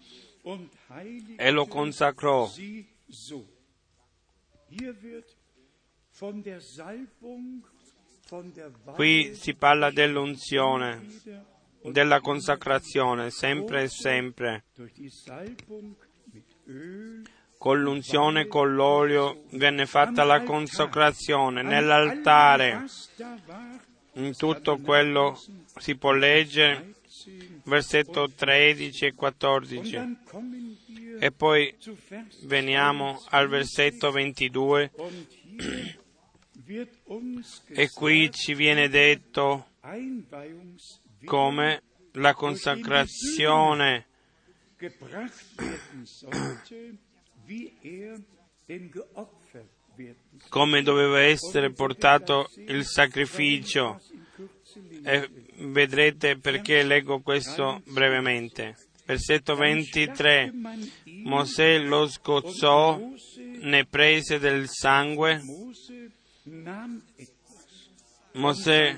[1.38, 2.52] e lo consacrò.
[8.96, 11.06] Qui si parla dell'unzione,
[11.84, 14.64] della consacrazione, sempre e sempre.
[17.58, 22.86] Con l'unzione, con l'olio, venne fatta la consacrazione nell'altare.
[24.14, 25.40] In tutto quello
[25.78, 26.96] si può leggere,
[27.64, 30.18] versetto 13 e 14.
[31.20, 31.76] E poi
[32.44, 34.92] veniamo al versetto 22
[37.68, 39.68] e qui ci viene detto
[41.26, 41.82] come
[42.14, 44.08] la consacrazione
[50.50, 54.02] come doveva essere portato il sacrificio
[55.04, 55.30] e
[55.62, 58.76] vedrete perché leggo questo brevemente.
[59.06, 60.52] Versetto 23.
[61.24, 63.00] Mosè lo scozzò,
[63.62, 65.42] ne prese del sangue.
[68.34, 68.98] Mosè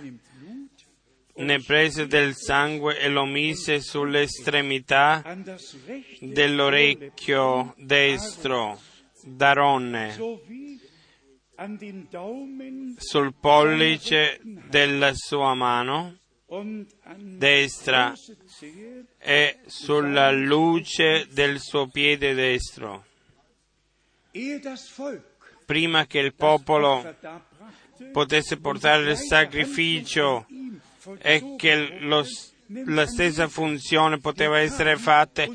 [1.36, 5.36] ne prese del sangue e lo mise sull'estremità
[6.20, 8.80] dell'orecchio destro
[9.24, 10.16] d'Aronne,
[12.97, 16.18] sul pollice della sua mano
[17.18, 18.14] destra
[19.18, 23.06] e sulla luce del suo piede destro.
[25.66, 27.16] Prima che il popolo
[28.12, 30.45] potesse portare il sacrificio
[31.20, 32.26] e che lo,
[32.86, 35.45] la stessa funzione poteva essere fatta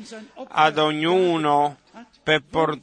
[0.47, 1.77] ad ognuno
[2.49, 2.79] por,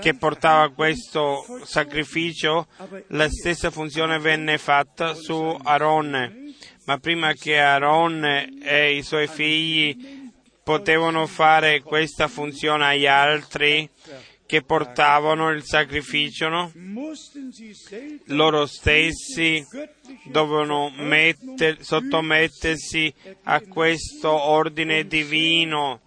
[0.00, 2.66] che portava questo sacrificio,
[3.08, 6.39] la stessa funzione venne fatta su Aaron.
[6.84, 8.24] Ma prima che Aaron
[8.62, 10.28] e i suoi figli
[10.62, 13.88] potevano fare questa funzione agli altri,
[14.46, 16.72] che portavano il sacrificio, no?
[18.26, 19.64] loro stessi
[20.24, 23.14] dovevano metter, sottomettersi
[23.44, 26.00] a questo ordine divino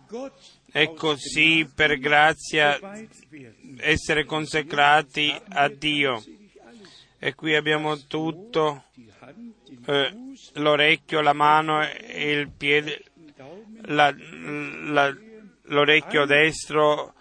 [0.73, 2.77] e così per grazia
[3.77, 6.21] essere consacrati a Dio.
[7.19, 8.83] E qui abbiamo tutto,
[9.85, 10.11] eh,
[10.53, 13.03] l'orecchio, la mano e il piede,
[13.85, 14.13] la,
[14.85, 15.15] la,
[15.63, 17.13] l'orecchio destro,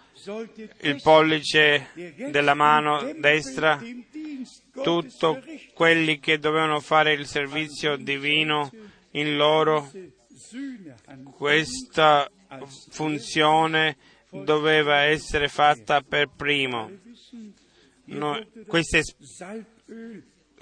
[0.81, 1.89] il pollice
[2.29, 3.81] della mano destra,
[4.71, 8.71] tutti quelli che dovevano fare il servizio divino
[9.11, 9.91] in loro,
[11.35, 12.29] questa
[12.89, 13.97] funzione
[14.29, 16.89] doveva essere fatta per primo.
[18.05, 18.99] No, questo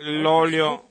[0.02, 0.88] l'olio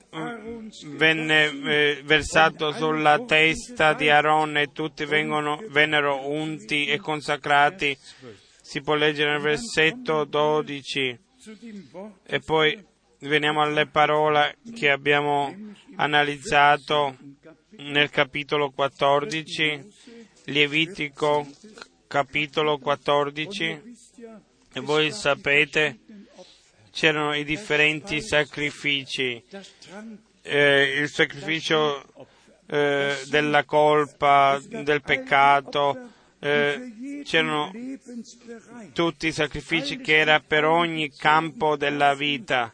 [0.87, 7.97] venne eh, versato sulla testa di Aaron e tutti vengono, vennero unti e consacrati.
[8.61, 11.19] Si può leggere nel versetto 12
[12.25, 12.85] e poi
[13.19, 15.55] veniamo alle parole che abbiamo
[15.95, 17.17] analizzato
[17.77, 19.87] nel capitolo 14,
[20.45, 21.47] Lievitico
[22.07, 23.81] capitolo 14
[24.73, 26.00] e voi sapete
[26.91, 29.43] c'erano i differenti sacrifici,
[30.41, 32.03] eh, il sacrificio
[32.67, 37.71] eh, della colpa, del peccato, eh, c'erano
[38.93, 42.73] tutti i sacrifici che era per ogni campo della vita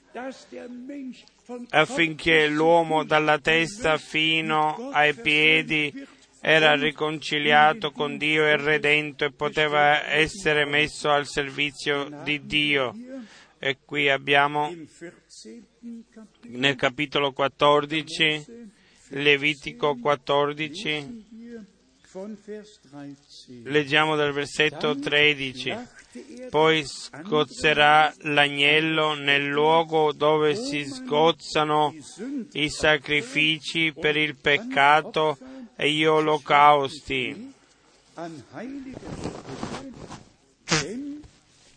[1.70, 5.94] affinché l'uomo dalla testa fino ai piedi
[6.40, 12.94] era riconciliato con Dio e redento e poteva essere messo al servizio di Dio.
[13.60, 14.72] E qui abbiamo
[16.42, 18.46] nel capitolo 14,
[19.10, 21.26] Levitico 14,
[23.64, 25.76] leggiamo dal versetto 13.
[26.50, 31.96] Poi sgozzerà l'agnello nel luogo dove si sgozzano
[32.54, 35.38] i sacrifici per il peccato
[35.76, 37.54] e gli olocausti.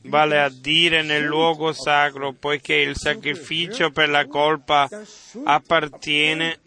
[0.03, 4.89] Vale a dire nel luogo sacro, poiché il sacrificio per la colpa
[5.45, 6.59] appartiene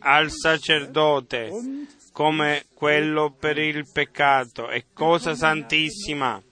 [0.00, 1.50] al sacerdote
[2.12, 4.68] come quello per il peccato.
[4.68, 6.42] È cosa santissima.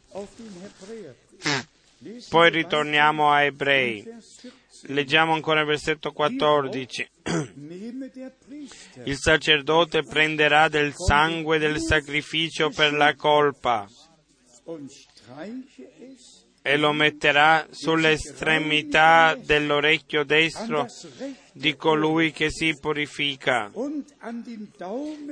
[2.29, 4.07] Poi ritorniamo a Ebrei.
[4.83, 7.09] Leggiamo ancora il versetto 14.
[9.05, 13.89] Il sacerdote prenderà del sangue del sacrificio per la colpa
[16.63, 20.87] e lo metterà sull'estremità dell'orecchio destro
[21.53, 23.71] di colui che si purifica,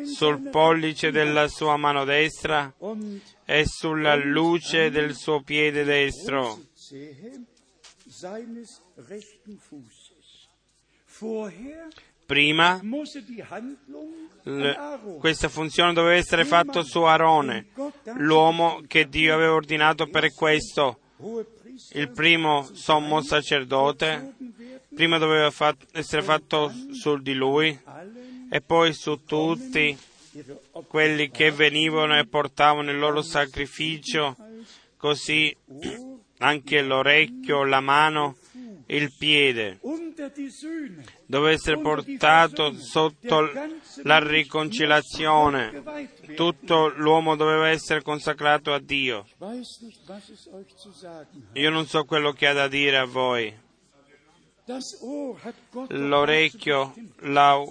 [0.04, 2.72] sul pollice della sua mano destra
[3.44, 6.58] e sulla luce del suo piede destro.
[12.26, 12.80] Prima
[15.18, 17.66] questa funzione doveva essere fatta su Aarone,
[18.14, 20.98] l'uomo che Dio aveva ordinato per questo.
[21.92, 24.34] Il primo sommo sacerdote,
[24.94, 27.78] prima doveva fat- essere fatto su di lui
[28.50, 29.96] e poi su tutti
[30.86, 34.36] quelli che venivano e portavano il loro sacrificio,
[34.96, 35.54] così
[36.38, 38.36] anche l'orecchio, la mano,
[38.86, 39.80] il piede
[41.26, 43.50] doveva essere portato sotto
[44.02, 45.82] la riconciliazione.
[46.34, 49.26] Tutto l'uomo doveva essere consacrato a Dio.
[51.54, 53.64] Io non so quello che ha da dire a voi.
[55.88, 57.64] L'orecchio l'ha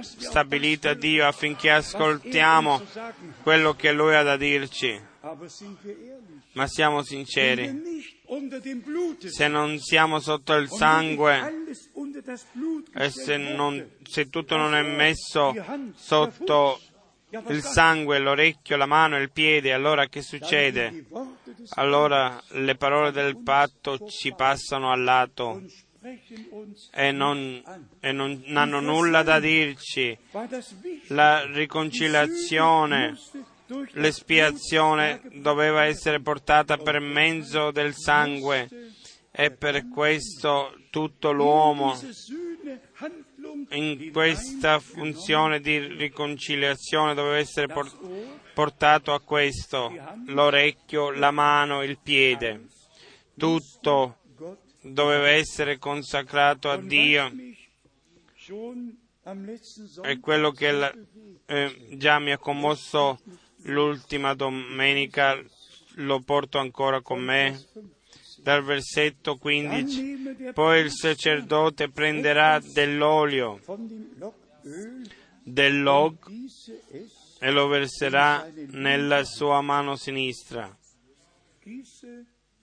[0.00, 2.82] stabilito Dio affinché ascoltiamo
[3.42, 5.14] quello che Lui ha da dirci.
[6.52, 7.82] Ma siamo sinceri,
[9.26, 11.64] se non siamo sotto il sangue
[12.94, 15.54] e se, non, se tutto non è messo
[15.96, 16.80] sotto
[17.48, 21.06] il sangue, l'orecchio, la mano e il piede, allora che succede?
[21.70, 25.62] Allora le parole del patto ci passano al lato
[26.92, 27.62] e non,
[27.98, 30.16] e non hanno nulla da dirci.
[31.08, 33.18] La riconciliazione
[33.92, 38.68] l'espiazione doveva essere portata per mezzo del sangue
[39.30, 41.94] e per questo tutto l'uomo
[43.70, 47.72] in questa funzione di riconciliazione doveva essere
[48.54, 49.92] portato a questo,
[50.26, 52.66] l'orecchio, la mano, il piede.
[53.36, 54.18] Tutto
[54.80, 57.30] doveva essere consacrato a Dio.
[60.02, 60.92] È quello che
[61.46, 63.18] eh, già mi ha commosso
[63.66, 65.40] l'ultima domenica
[65.96, 67.64] lo porto ancora con me.
[68.38, 73.60] Dal versetto 15, poi il sacerdote prenderà dell'olio
[75.42, 76.16] del log
[77.40, 80.76] e lo verserà nella sua mano sinistra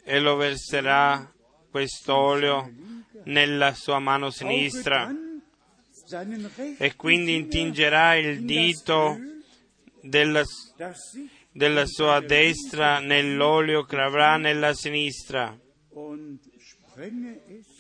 [0.04, 1.30] e lo verserà
[1.70, 2.72] quest'olio
[3.24, 5.14] nella sua mano sinistra
[6.78, 9.18] e quindi intingerà il dito
[10.04, 10.44] della,
[11.52, 15.58] della sua destra nell'olio che avrà nella sinistra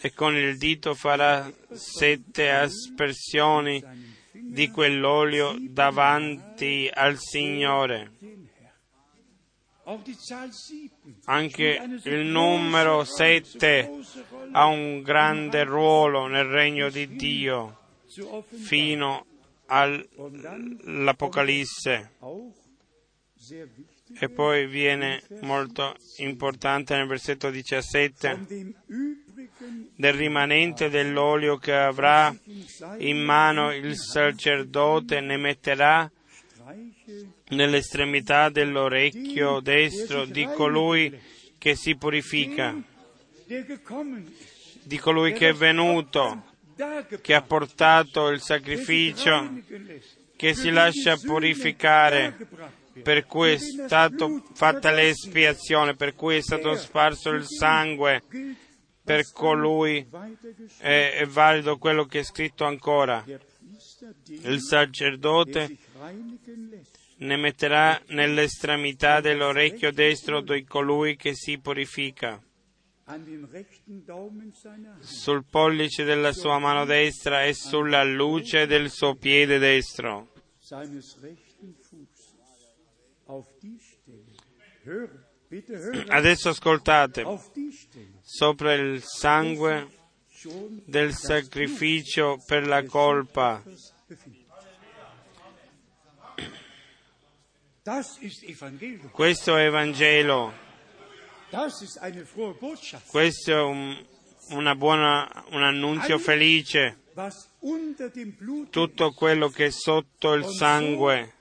[0.02, 3.84] e con il dito farà sette aspersioni
[4.32, 8.12] di quell'olio davanti al Signore.
[11.26, 13.92] Anche il numero sette
[14.54, 17.80] ha un grande ruolo nel regno di Dio
[18.46, 19.26] fino
[19.74, 22.12] all'Apocalisse.
[24.20, 28.76] E poi viene molto importante nel versetto 17
[29.96, 32.32] del rimanente dell'olio che avrà
[33.00, 36.12] in mano il sacerdote ne metterà
[37.50, 41.20] nell'estremità dell'orecchio destro di colui
[41.58, 42.76] che si purifica,
[44.84, 46.52] di colui che è venuto
[47.22, 49.62] che ha portato il sacrificio,
[50.36, 52.36] che si lascia purificare,
[53.02, 58.24] per cui è stata fatta l'espiazione, per cui è stato sparso il sangue,
[59.04, 60.08] per colui
[60.78, 63.24] è, è valido quello che è scritto ancora.
[64.26, 65.78] Il sacerdote
[67.18, 72.42] ne metterà nell'estremità dell'orecchio destro di colui che si purifica.
[75.00, 80.32] Sul pollice della sua mano destra e sulla luce del suo piede destro.
[86.08, 87.26] Adesso ascoltate,
[88.22, 89.88] sopra il sangue
[90.86, 93.62] del sacrificio per la colpa.
[99.12, 100.63] Questo è Evangelo.
[103.06, 104.04] Questo è un,
[104.50, 106.98] una buona, un annunzio felice.
[108.72, 111.34] Tutto quello che è sotto il sangue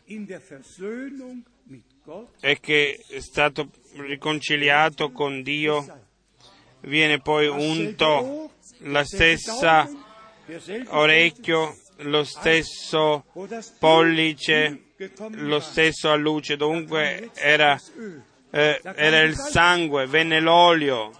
[2.40, 6.00] e che è stato riconciliato con Dio
[6.80, 8.50] viene poi unto
[8.80, 9.88] la stessa
[10.88, 13.24] orecchio, lo stesso
[13.78, 14.82] pollice,
[15.30, 17.80] lo stesso a luce, dovunque era,
[18.54, 21.10] eh, era il sangue, venne l'olio,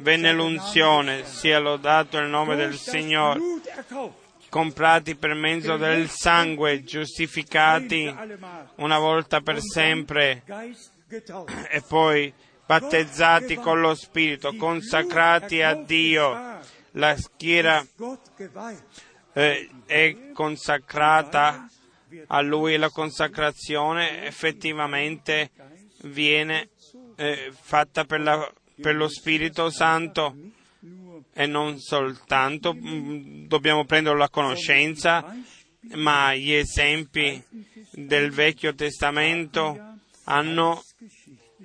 [0.00, 3.40] venne l'unzione, sia lodato il nome del Signore,
[4.48, 8.12] comprati per mezzo del sangue, giustificati
[8.76, 10.42] una volta per sempre.
[11.70, 12.32] E poi
[12.66, 16.58] battezzati con lo Spirito, consacrati a Dio.
[16.96, 17.86] La schiera
[19.34, 21.68] eh, è consacrata
[22.26, 25.50] a Lui e la consacrazione effettivamente
[26.02, 26.70] viene
[27.22, 30.34] eh, fatta per, la, per lo Spirito Santo
[31.32, 35.24] e non soltanto mh, dobbiamo prendere la conoscenza,
[35.94, 37.40] ma gli esempi
[37.92, 40.82] del Vecchio Testamento hanno,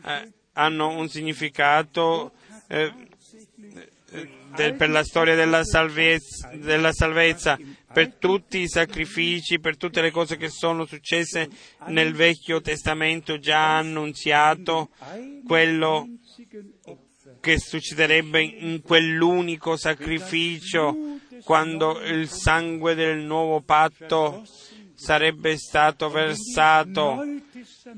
[0.05, 2.33] eh, hanno un significato
[2.67, 2.93] eh,
[4.55, 7.57] del, per la storia della salvezza, della salvezza,
[7.97, 11.49] per tutti i sacrifici, per tutte le cose che sono successe
[11.87, 14.89] nel Vecchio Testamento già annunziato
[15.43, 16.07] quello
[17.39, 20.95] che succederebbe in quell'unico sacrificio
[21.43, 24.45] quando il sangue del nuovo patto
[24.93, 27.23] sarebbe stato versato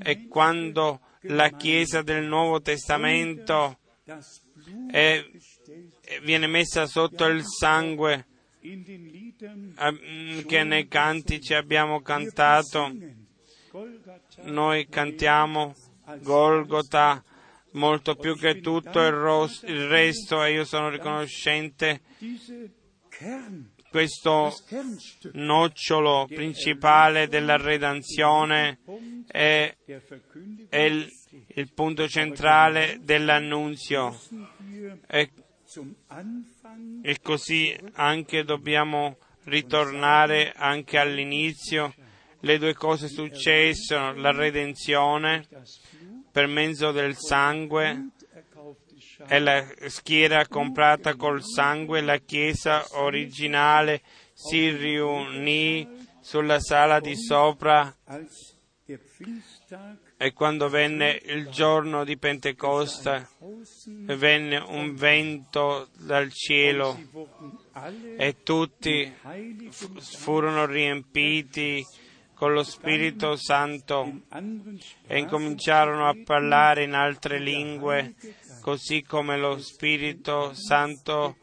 [0.01, 3.79] e quando la Chiesa del Nuovo Testamento
[4.89, 5.25] è,
[6.23, 8.27] viene messa sotto il sangue
[10.45, 12.91] che nei cantici abbiamo cantato.
[14.43, 15.75] Noi cantiamo
[16.21, 17.23] Golgota
[17.73, 22.01] molto più che tutto il resto e io sono riconoscente
[23.89, 24.53] questo
[25.33, 28.79] nocciolo principale della redenzione
[29.27, 29.75] è,
[30.69, 31.09] è il,
[31.47, 34.19] il, punto centrale dell'annunzio
[35.07, 35.31] e,
[37.01, 39.17] e così anche dobbiamo
[39.49, 41.93] ritornare anche all'inizio.
[42.41, 45.45] Le due cose successero, la redenzione
[46.31, 48.11] per mezzo del sangue
[49.27, 54.01] e la schiera comprata col sangue, la chiesa originale
[54.33, 57.93] si riunì sulla sala di sopra
[60.17, 63.29] e quando venne il giorno di Pentecoste
[63.85, 66.97] venne un vento dal cielo
[68.17, 69.11] e tutti
[69.99, 71.85] furono riempiti
[72.39, 74.21] con lo Spirito Santo
[75.07, 78.15] e incominciarono a parlare in altre lingue,
[78.61, 81.35] così come lo Spirito Santo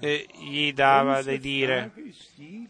[0.00, 1.92] eh, gli dava di dire.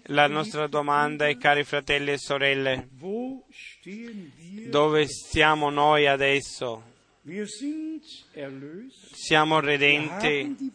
[0.07, 2.89] La nostra domanda è, cari fratelli e sorelle,
[4.69, 6.91] dove stiamo noi adesso?
[9.13, 10.73] Siamo redenti,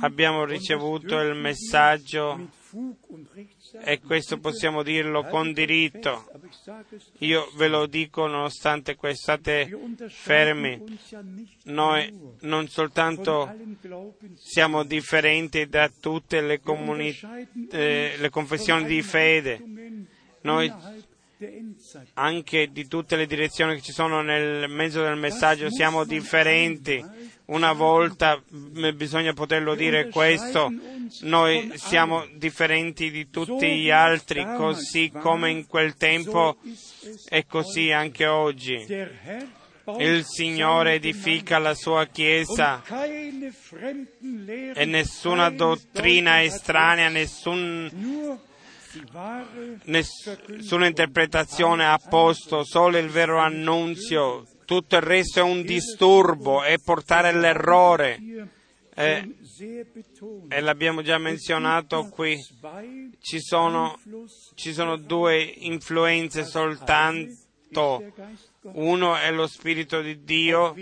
[0.00, 2.48] abbiamo ricevuto il messaggio
[3.82, 6.30] e questo possiamo dirlo con diritto.
[7.18, 9.70] Io ve lo dico nonostante questo, state
[10.08, 10.98] fermi.
[11.64, 13.52] Noi non soltanto
[14.34, 17.18] siamo differenti da tutte le, comuni-
[17.70, 19.62] eh, le confessioni di fede,
[20.42, 20.72] noi
[22.14, 27.02] anche di tutte le direzioni che ci sono nel mezzo del messaggio siamo differenti.
[27.50, 28.40] Una volta
[28.94, 30.72] bisogna poterlo dire questo,
[31.22, 36.58] noi siamo differenti di tutti gli altri, così come in quel tempo
[37.28, 38.86] e così anche oggi.
[39.98, 42.84] Il Signore edifica la sua Chiesa
[44.74, 48.38] e nessuna dottrina estranea, nessun
[49.84, 56.78] nessuna interpretazione a posto, solo il vero annunzio, tutto il resto è un disturbo, è
[56.78, 58.20] portare all'errore.
[58.94, 59.34] E,
[60.48, 62.38] e l'abbiamo già menzionato qui,
[63.18, 63.98] ci sono,
[64.54, 68.12] ci sono due influenze soltanto,
[68.60, 70.76] uno è lo Spirito di Dio.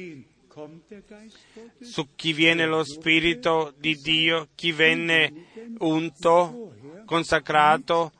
[1.80, 5.46] Su chi viene lo Spirito di Dio, chi venne
[5.78, 6.74] unto,
[7.06, 8.12] consacrato,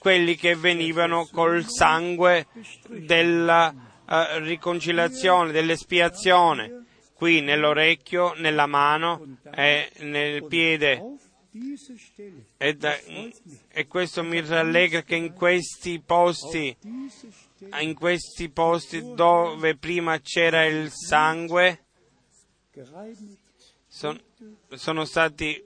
[0.00, 2.48] quelli che venivano col sangue
[2.88, 6.84] della uh, riconciliazione, dell'espiazione,
[7.14, 11.16] qui nell'orecchio, nella mano e nel piede.
[12.56, 12.96] E, da,
[13.68, 16.76] e questo mi rallegra che in questi posti,
[17.80, 21.84] in questi posti dove prima c'era il sangue,
[23.88, 24.20] son,
[24.68, 25.64] sono stati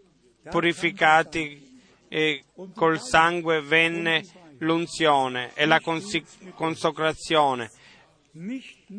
[0.49, 4.24] purificati e col sangue venne
[4.59, 7.70] l'unzione e la consacrazione,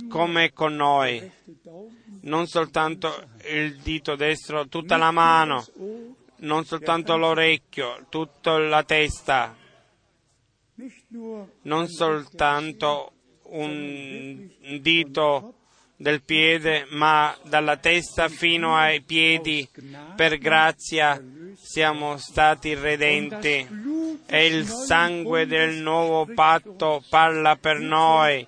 [0.10, 1.32] come con noi,
[2.22, 5.66] non soltanto il dito destro, tutta la mano,
[6.38, 9.56] non soltanto l'orecchio, tutta la testa,
[11.62, 13.12] non soltanto
[13.44, 14.50] un
[14.82, 15.56] dito
[15.96, 19.68] del piede, ma dalla testa fino ai piedi,
[20.16, 21.22] per grazia
[21.56, 24.12] siamo stati redenti.
[24.26, 28.48] E il sangue del nuovo patto parla per noi.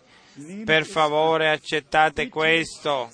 [0.65, 3.09] Per favore accettate questo.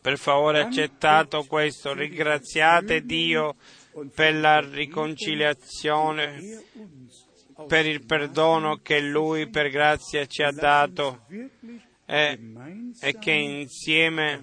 [0.00, 1.94] Per favore accettate questo.
[1.94, 3.56] Ringraziate Dio
[4.14, 6.62] per la riconciliazione,
[7.66, 11.24] per il perdono che Lui per grazia ci ha dato
[12.04, 12.38] e,
[13.00, 14.42] e che insieme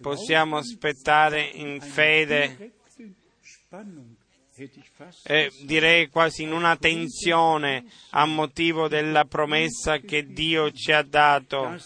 [0.00, 2.72] possiamo aspettare in fede
[5.24, 11.76] e direi quasi in una tensione a motivo della promessa che Dio ci ha dato,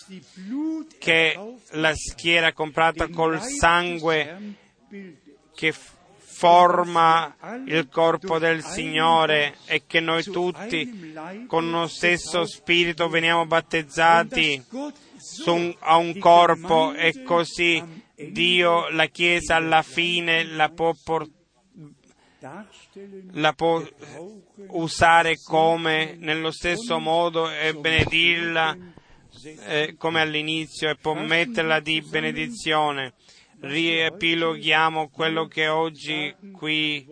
[0.99, 1.39] che
[1.71, 4.55] la schiera comprata col sangue
[5.55, 5.75] che
[6.41, 11.13] forma il corpo del Signore e che noi tutti
[11.47, 14.65] con lo stesso spirito veniamo battezzati
[15.47, 17.83] un, a un corpo e così
[18.15, 21.39] Dio la Chiesa alla fine la può portare
[23.33, 23.83] la può
[24.69, 28.77] usare come nello stesso modo e benedirla
[29.67, 33.15] eh, come all'inizio e può metterla di benedizione.
[33.61, 37.07] Riepiloghiamo quello che oggi qui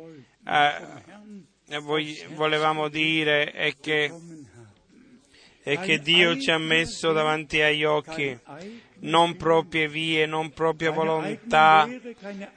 [0.46, 1.78] eh,
[2.34, 4.10] volevamo dire e che,
[5.62, 8.38] e che Dio ci ha messo davanti agli occhi
[9.00, 11.88] non proprie vie, non propria volontà,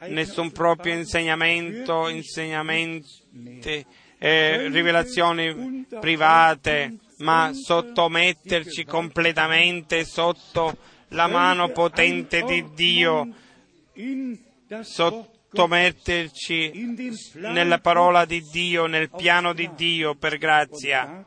[0.08, 3.86] nessun proprio insegnamento, insegnamenti,
[4.18, 10.78] eh, rivelazioni private, ma sottometterci completamente sotto
[11.10, 13.28] la mano potente di Dio,
[14.82, 16.72] sottometterci
[17.36, 21.24] nella parola di Dio, nel piano di Dio per grazia.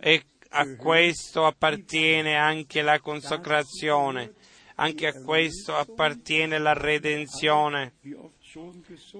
[0.00, 0.22] E
[0.56, 4.34] a questo appartiene anche la consacrazione
[4.76, 7.94] anche a questo appartiene la redenzione.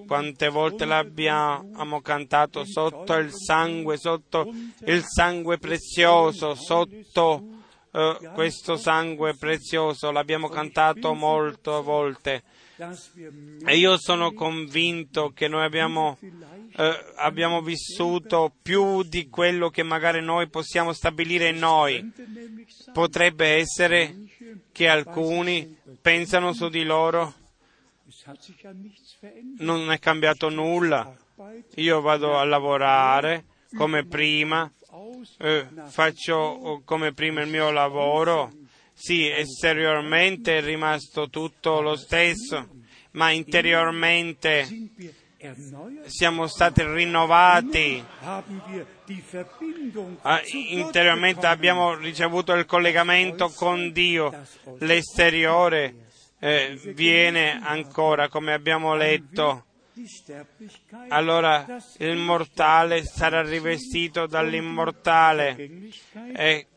[0.07, 4.49] Quante volte l'abbiamo cantato sotto il sangue, sotto
[4.85, 7.43] il sangue prezioso, sotto
[7.91, 12.43] uh, questo sangue prezioso, l'abbiamo cantato molte volte.
[13.65, 16.17] E io sono convinto che noi abbiamo,
[16.75, 22.11] eh, abbiamo, vissuto più di quello che magari noi possiamo stabilire noi.
[22.91, 24.13] Potrebbe essere
[24.73, 27.33] che alcuni pensano su di loro
[29.59, 31.15] non è cambiato nulla.
[31.75, 33.45] Io vado a lavorare
[33.75, 34.69] come prima,
[35.37, 38.51] eh, faccio come prima il mio lavoro.
[38.97, 42.67] Sì, esteriormente è rimasto tutto lo stesso,
[43.11, 44.67] ma interiormente
[46.05, 48.03] siamo stati rinnovati,
[50.21, 54.33] ah, interiormente abbiamo ricevuto il collegamento con Dio,
[54.79, 56.07] l'esteriore
[56.39, 59.65] eh, viene ancora, come abbiamo letto.
[61.09, 61.65] Allora
[61.99, 65.69] il mortale sarà rivestito dall'immortale.
[66.35, 66.67] E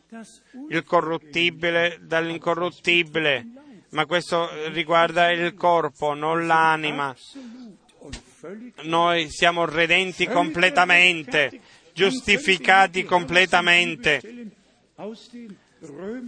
[0.68, 3.46] il corruttibile dall'incorruttibile,
[3.90, 7.14] ma questo riguarda il corpo, non l'anima
[8.82, 11.60] noi siamo redenti completamente,
[11.92, 14.20] giustificati completamente.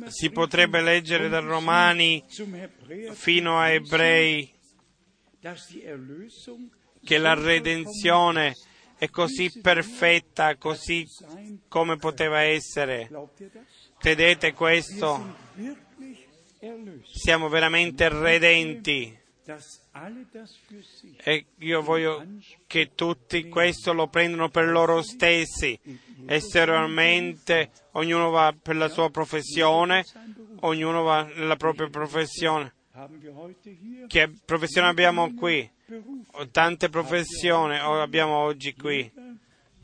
[0.07, 2.24] Si potrebbe leggere da Romani
[3.12, 4.53] fino a Ebrei
[7.05, 8.55] che la redenzione
[9.01, 11.09] è così perfetta, così
[11.69, 13.09] come poteva essere.
[13.99, 15.37] Credete questo?
[17.11, 19.19] Siamo veramente redenti.
[21.25, 22.27] E io voglio
[22.67, 25.81] che tutti questo lo prendano per loro stessi.
[26.27, 30.05] Esteriormente ognuno va per la sua professione,
[30.61, 32.75] ognuno va nella propria professione.
[34.09, 35.79] Che professione abbiamo qui?
[36.51, 39.11] Tante professioni o- abbiamo oggi qui.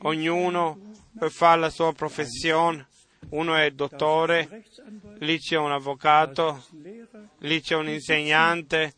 [0.01, 0.93] Ognuno
[1.29, 2.87] fa la sua professione.
[3.31, 4.65] Uno è dottore,
[5.19, 6.65] lì c'è un avvocato,
[7.39, 8.93] lì c'è un insegnante.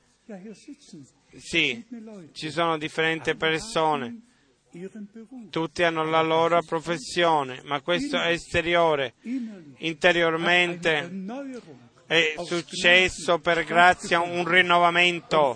[1.36, 1.84] Sì,
[2.32, 4.20] ci sono differenti persone.
[5.50, 9.14] Tutti hanno la loro professione, ma questo è esteriore.
[9.78, 11.09] Interiormente.
[12.09, 15.54] È successo per grazia un rinnovamento.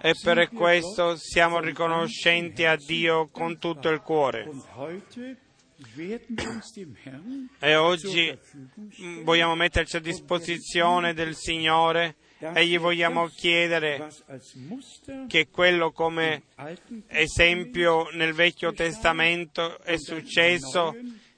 [0.00, 4.50] E per questo siamo riconoscenti a Dio con tutto il cuore.
[7.60, 8.36] E oggi
[9.00, 12.16] mm, vogliamo metterci a disposizione del Signore.
[12.40, 14.10] e gli vogliamo chiedere
[15.26, 16.44] che quello come
[17.08, 20.94] esempio nel Vecchio Testamento è successo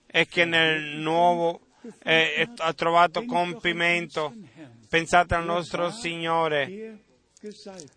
[0.07, 4.35] e che nel Nuovo è- ha trovato compimento.
[4.89, 7.05] Pensate al nostro Signore,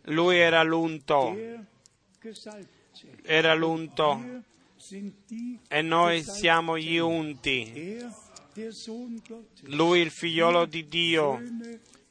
[0.03, 1.36] Lui era l'unto,
[3.23, 4.43] era l'unto
[5.67, 7.99] e noi siamo gli unti.
[9.63, 11.41] Lui il figliolo di Dio,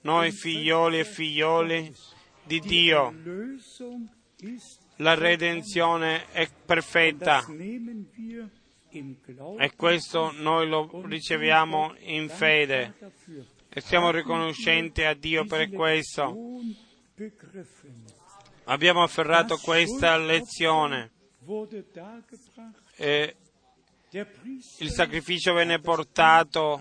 [0.02, 1.94] noi figlioli e figlioli
[2.42, 3.14] di Dio.
[4.96, 7.44] La redenzione è perfetta
[9.58, 12.94] E questo noi lo riceviamo in fede.
[13.68, 16.36] E siamo riconoscenti a Dio per questo.
[18.64, 21.10] Abbiamo afferrato questa lezione.
[22.96, 23.36] E
[24.78, 26.80] il sacrificio venne portato,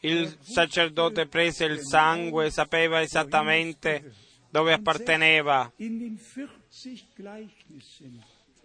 [0.00, 4.14] il sacerdote prese il sangue, sapeva esattamente
[4.48, 5.72] dove apparteneva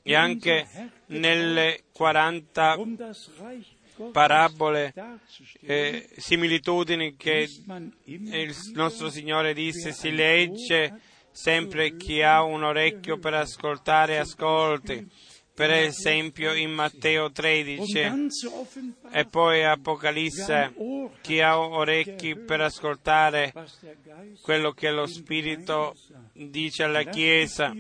[0.06, 0.68] in den 40 Gleichnissen, e anche
[1.08, 7.48] nelle 40 um das Reich Gottes parabole darzustellen, e similitudini che
[8.06, 11.00] il nostro Signore disse si legge
[11.32, 15.34] sempre chi ha un orecchio per ascoltare ascolti.
[15.56, 20.74] Per esempio in Matteo um 13 dann zu offenbaren, e poi Apocalisse
[21.22, 23.54] chi ha orecchi per ascoltare
[24.42, 25.96] quello che lo Spirito
[26.34, 27.74] dice alla Chiesa.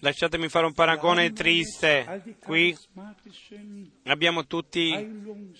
[0.00, 2.36] Lasciatemi fare un paragone triste.
[2.40, 2.76] Qui
[4.04, 4.90] abbiamo tutti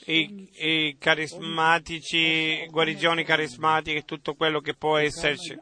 [0.07, 5.57] i, i carismatici, guarigioni carismatiche, tutto quello che può esserci.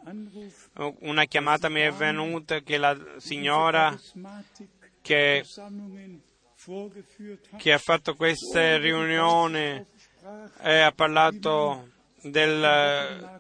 [1.01, 3.99] Una chiamata mi è venuta che la signora
[5.03, 5.45] che,
[7.57, 9.85] che ha fatto queste riunioni
[10.63, 11.91] e ha parlato
[12.25, 13.39] del,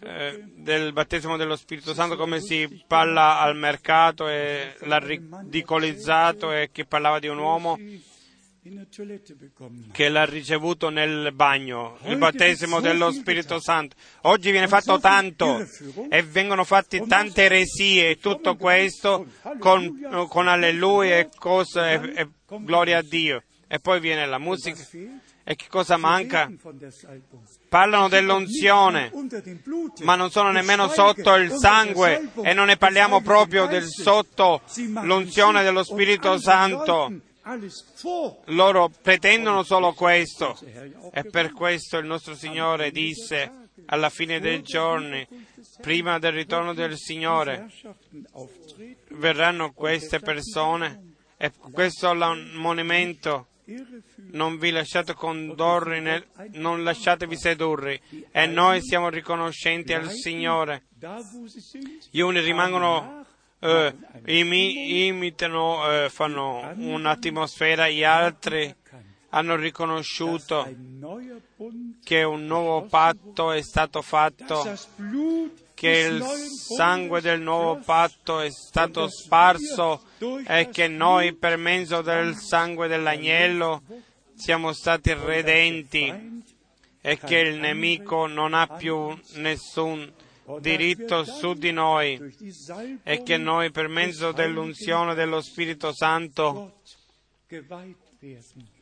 [0.00, 6.70] eh, del battesimo dello Spirito Santo come si parla al mercato e l'ha ridicolizzato e
[6.72, 7.78] che parlava di un uomo
[9.92, 13.94] che l'ha ricevuto nel bagno, il battesimo dello Spirito Santo.
[14.22, 15.68] Oggi viene fatto tanto
[16.08, 19.26] e vengono fatti tante eresie e tutto questo
[19.58, 22.28] con, con alleluia e cose e, e
[22.60, 23.42] gloria a Dio.
[23.68, 24.82] E poi viene la musica.
[25.46, 26.50] E che cosa manca?
[27.68, 28.08] Parlano
[29.62, 30.02] Blute.
[30.02, 35.62] ma non sono nemmeno sotto il sangue e non ne parliamo proprio del sotto sich
[35.62, 37.12] dello Spirito Santo.
[38.46, 40.58] Loro pretendono solo questo
[41.12, 43.52] e per questo il nostro Signore disse
[43.86, 45.26] alla fine dei giorni,
[45.82, 47.70] prima del ritorno del Signore,
[49.10, 53.46] verranno queste persone e questo è irreführend.
[54.30, 58.00] Non vi lasciate condurre, nel- non lasciatevi sedurre
[58.30, 60.84] e noi siamo riconoscenti al Signore.
[62.10, 63.24] Gli uni rimangono,
[63.60, 63.94] eh,
[64.26, 68.74] imi- imitano, eh, fanno un'atmosfera, gli altri
[69.30, 70.68] hanno riconosciuto
[72.04, 74.62] che un nuovo patto è stato fatto,
[75.84, 80.00] che il sangue del nuovo patto è stato sparso
[80.46, 83.82] e che noi per mezzo del sangue dell'agnello
[84.34, 86.42] siamo stati redenti
[87.02, 90.10] e che il nemico non ha più nessun
[90.60, 92.34] diritto su di noi
[93.02, 96.80] e che noi per mezzo dell'unzione dello Spirito Santo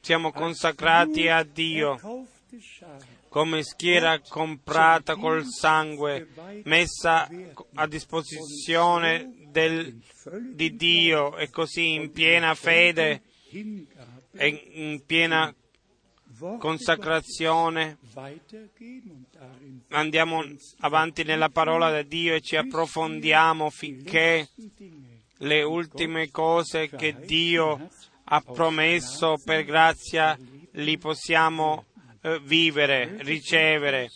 [0.00, 2.28] siamo consacrati a Dio
[3.32, 6.28] come schiera comprata col sangue,
[6.64, 7.26] messa
[7.76, 9.98] a disposizione del-
[10.52, 13.22] di Dio e così in piena fede
[14.34, 15.52] e in piena
[16.58, 17.96] consacrazione
[19.88, 20.44] andiamo
[20.80, 24.48] avanti nella parola di Dio e ci approfondiamo finché
[25.38, 27.88] le ultime cose che Dio
[28.24, 30.38] ha promesso per grazia
[30.72, 31.86] li possiamo
[32.42, 34.10] vivere, ricevere.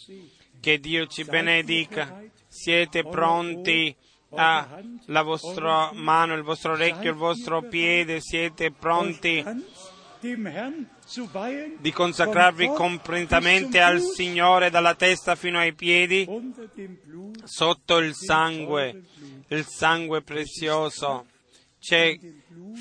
[0.60, 2.22] Che Dio ci benedica.
[2.48, 3.94] Siete pronti
[4.30, 9.44] alla vostra mano, il vostro orecchio, il vostro piede, siete pronti
[11.78, 16.26] di consacrarvi completamente al Signore dalla testa fino ai piedi,
[17.44, 19.02] sotto il sangue,
[19.48, 21.26] il sangue prezioso.
[21.78, 22.18] C'è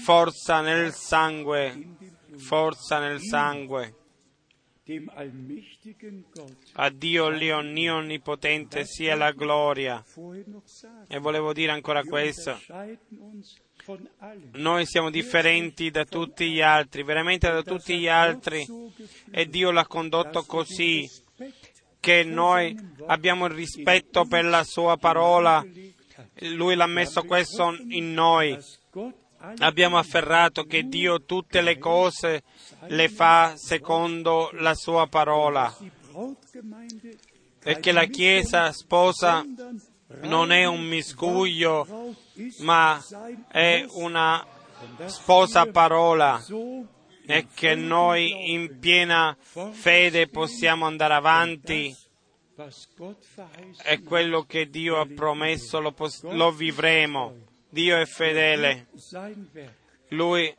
[0.03, 1.95] forza nel sangue,
[2.37, 3.93] forza nel sangue.
[6.73, 10.03] A Dio l'Onnipotente sia la gloria.
[11.07, 12.59] E volevo dire ancora questo.
[14.51, 18.63] Noi siamo differenti da tutti gli altri, veramente da tutti gli altri,
[19.31, 21.09] e Dio l'ha condotto così
[21.99, 25.65] che noi abbiamo il rispetto per la sua parola.
[26.51, 28.55] Lui l'ha messo questo in noi.
[29.59, 32.43] Abbiamo afferrato che Dio tutte le cose
[32.87, 35.75] le fa secondo la sua parola.
[37.63, 39.45] E che la Chiesa sposa
[40.21, 42.13] non è un miscuglio,
[42.59, 43.03] ma
[43.47, 44.45] è una
[45.05, 46.43] sposa parola.
[47.27, 49.35] E che noi in piena
[49.71, 51.95] fede possiamo andare avanti.
[53.83, 57.53] E quello che Dio ha promesso lo, pos- lo vivremo.
[57.69, 58.87] Dio è fedele.
[60.09, 60.53] Lui,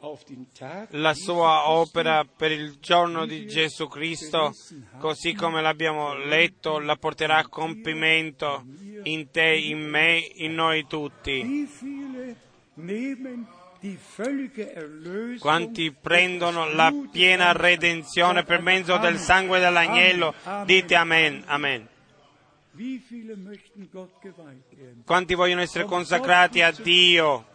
[0.90, 4.52] la sua opera per il giorno di Gesù Cristo,
[4.98, 8.64] così come l'abbiamo letto, la porterà a compimento
[9.04, 11.68] in te, in me, in noi tutti.
[15.38, 20.34] Quanti prendono la piena redenzione per mezzo del sangue dell'agnello,
[20.64, 21.88] dite amen, amen.
[25.05, 27.47] Quanti vogliono essere consacrati a Dio?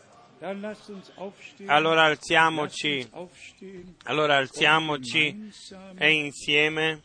[1.65, 3.07] Allora alziamoci,
[4.06, 5.52] allora alziamoci.
[5.98, 7.02] e insieme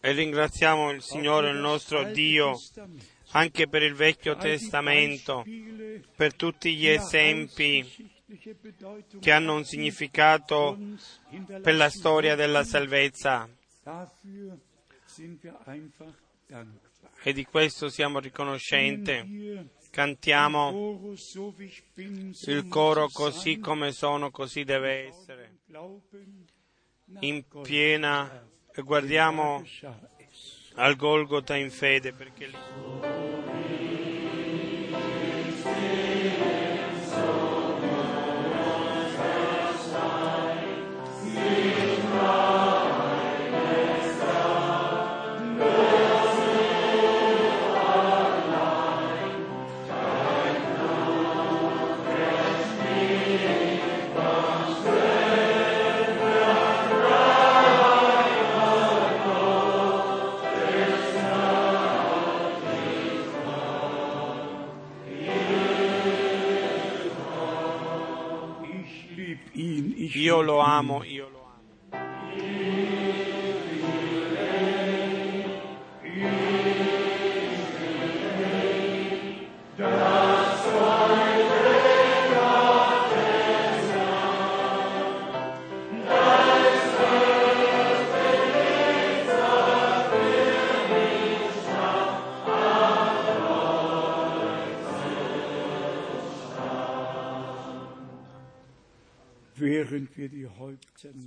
[0.00, 2.56] e ringraziamo il Signore, il nostro Dio,
[3.30, 5.44] anche per il Vecchio Testamento,
[6.14, 8.12] per tutti gli esempi
[9.20, 10.78] che hanno un significato
[11.62, 13.48] per la storia della salvezza.
[17.22, 19.70] E di questo siamo riconoscenti.
[19.90, 21.12] Cantiamo
[22.46, 25.58] il coro così come sono, così deve essere.
[27.20, 28.48] In piena
[28.82, 29.62] guardiamo
[30.74, 33.83] al Golgota in fede perché lì...
[70.34, 71.04] io lo amo.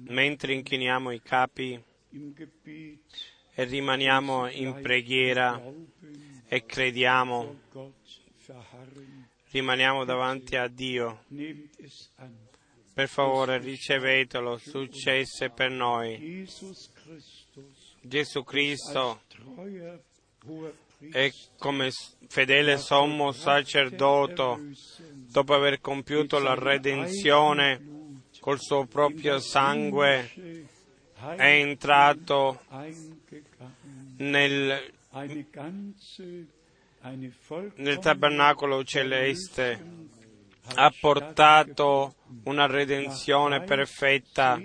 [0.07, 1.81] Mentre inchiniamo i capi
[3.53, 5.61] e rimaniamo in preghiera
[6.47, 7.59] e crediamo,
[9.51, 11.23] rimaniamo davanti a Dio.
[12.93, 16.47] Per favore ricevetelo, successe per noi.
[18.01, 19.21] Gesù Cristo
[21.11, 21.91] è come
[22.27, 24.71] fedele sommo sacerdote,
[25.29, 27.96] dopo aver compiuto la redenzione
[28.47, 30.31] col suo proprio sangue,
[31.35, 32.61] è entrato
[34.19, 34.93] nel,
[37.75, 39.85] nel tabernacolo celeste,
[40.75, 44.57] ha portato una redenzione perfetta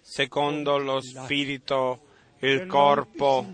[0.00, 2.00] secondo lo Spirito
[2.40, 3.46] il corpo,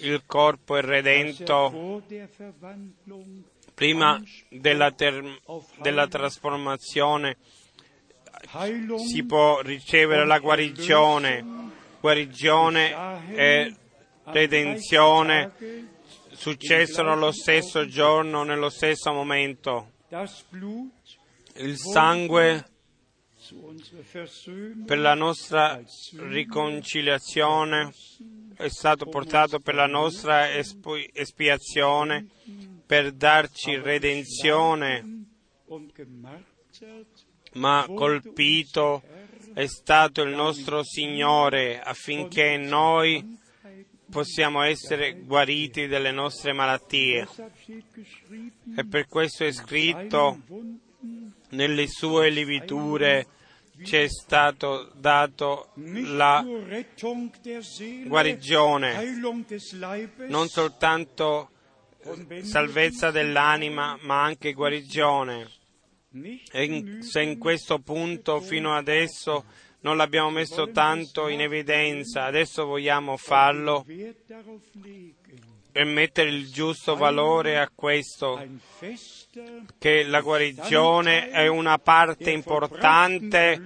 [0.00, 2.02] il corpo è redento
[3.74, 4.18] prima
[4.48, 5.42] della, ter-
[5.82, 7.36] della trasformazione
[9.06, 11.44] si può ricevere la guarigione,
[12.00, 13.74] guarigione e
[14.24, 15.52] redenzione
[16.32, 19.92] successero lo stesso giorno, nello stesso momento.
[21.56, 22.64] il sangue
[24.86, 25.80] per la nostra
[26.16, 27.92] riconciliazione
[28.56, 32.26] è stato portato per la nostra espiazione,
[32.86, 35.26] per darci redenzione,
[37.54, 39.02] ma colpito
[39.52, 43.38] è stato il nostro Signore affinché noi
[44.10, 47.26] possiamo essere guariti delle nostre malattie.
[48.76, 50.40] E per questo è scritto
[51.50, 53.26] nelle sue liviture
[53.82, 56.44] ci è stato dato la
[58.04, 59.18] guarigione,
[60.28, 61.50] non soltanto
[62.42, 65.62] salvezza dell'anima, ma anche guarigione.
[66.52, 69.44] E se in questo punto fino adesso
[69.80, 73.84] non l'abbiamo messo tanto in evidenza, adesso vogliamo farlo
[75.72, 78.40] e mettere il giusto valore a questo,
[79.78, 83.60] che la guarigione è una parte importante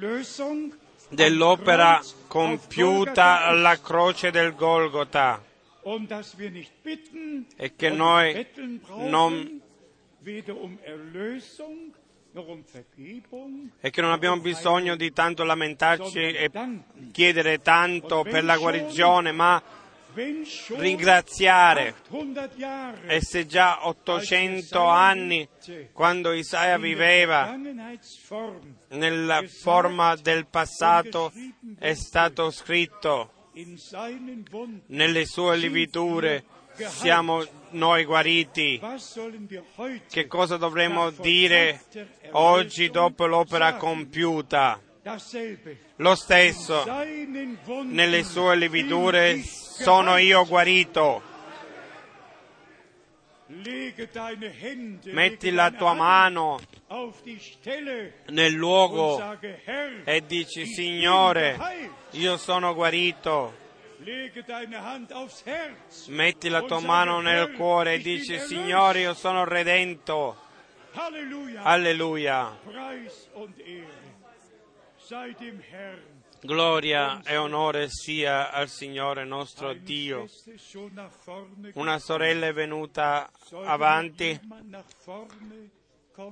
[1.10, 5.44] dell'opera compiuta alla croce del Golgota
[7.56, 8.46] e che noi
[9.06, 9.60] non
[13.80, 16.50] e che non abbiamo bisogno di tanto lamentarci e
[17.12, 19.62] chiedere tanto per la guarigione, ma
[20.76, 21.94] ringraziare.
[23.06, 25.48] E se già 800 anni,
[25.92, 27.56] quando Isaia viveva
[28.88, 31.32] nella forma del passato,
[31.78, 33.32] è stato scritto
[34.86, 36.44] nelle sue liviture,
[36.74, 38.80] siamo noi guariti.
[40.08, 41.84] Che cosa dovremmo dire
[42.30, 44.80] oggi dopo l'opera compiuta?
[45.96, 46.84] Lo stesso,
[47.84, 51.22] nelle sue lividure sono io guarito.
[55.04, 56.60] Metti la tua mano
[58.26, 59.38] nel luogo
[60.04, 61.58] e dici, Signore,
[62.10, 63.66] io sono guarito.
[66.06, 70.36] Metti la tua mano nel cuore e dici, Signore, io sono redento.
[71.62, 72.58] Alleluia.
[76.40, 80.28] Gloria e onore sia al Signore nostro Dio.
[81.74, 83.28] Una sorella è venuta
[83.64, 84.40] avanti.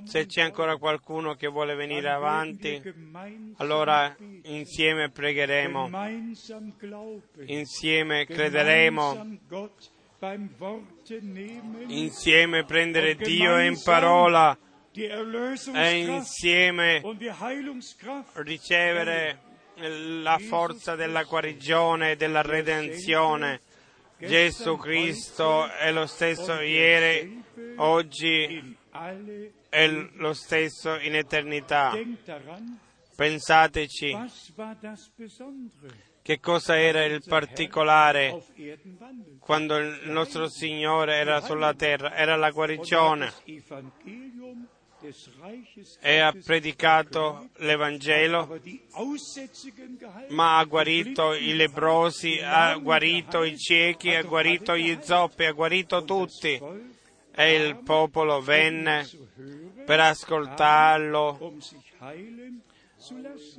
[0.03, 2.83] Se c'è ancora qualcuno che vuole venire avanti,
[3.59, 5.89] allora insieme pregheremo,
[7.47, 9.39] insieme crederemo,
[11.87, 14.59] insieme prendere Dio in parola
[14.93, 17.03] e insieme
[18.35, 19.39] ricevere
[19.77, 23.61] la forza della guarigione e della redenzione.
[24.19, 27.41] Gesù Cristo è lo stesso ieri,
[27.77, 28.76] oggi
[29.69, 31.93] è lo stesso in eternità.
[33.15, 34.15] Pensateci
[36.23, 38.43] che cosa era il particolare
[39.39, 42.15] quando il nostro Signore era sulla terra?
[42.15, 43.33] Era la guarigione
[46.01, 48.61] e ha predicato l'Evangelo,
[50.29, 56.05] ma ha guarito i lebrosi, ha guarito i ciechi, ha guarito gli zoppi, ha guarito
[56.05, 56.61] tutti.
[57.37, 59.09] E il popolo venne
[59.85, 61.55] per ascoltarlo,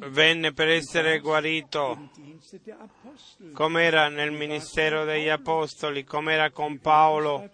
[0.07, 2.09] venne per essere guarito,
[3.53, 7.49] come era nel ministero degli Apostoli, come era con Paolo,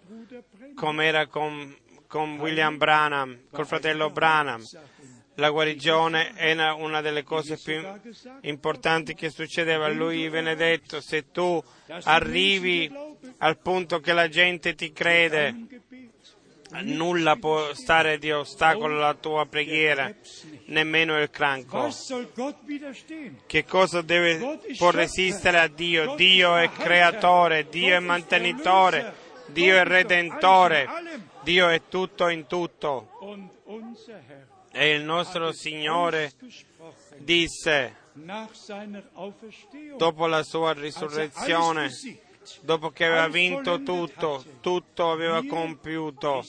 [0.74, 1.76] come era con
[2.14, 4.62] con William Branham, col fratello Branham.
[5.34, 7.82] La guarigione era una delle cose più
[8.42, 9.88] importanti che succedeva.
[9.88, 11.60] Lui venne detto, se tu
[12.04, 12.88] arrivi
[13.38, 15.82] al punto che la gente ti crede,
[16.82, 20.12] nulla può stare di ostacolo alla tua preghiera,
[20.66, 21.88] nemmeno il cranco.
[23.46, 26.14] Che cosa deve, può resistere a Dio?
[26.14, 29.14] Dio è creatore, Dio è mantenitore,
[29.46, 30.88] Dio è redentore,
[31.42, 33.08] Dio è tutto in tutto.
[34.72, 36.32] E il nostro Signore
[37.18, 37.96] disse,
[39.96, 41.90] dopo la sua risurrezione,
[42.62, 46.44] dopo che aveva vinto tutto, tutto aveva compiuto,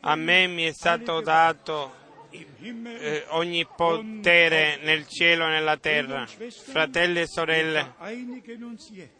[0.00, 6.26] a me mi è stato dato eh, ogni potere nel cielo e nella terra.
[6.26, 7.94] Fratelli e sorelle,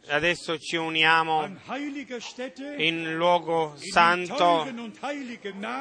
[0.08, 1.56] adesso ci uniamo
[2.78, 4.66] in luogo santo,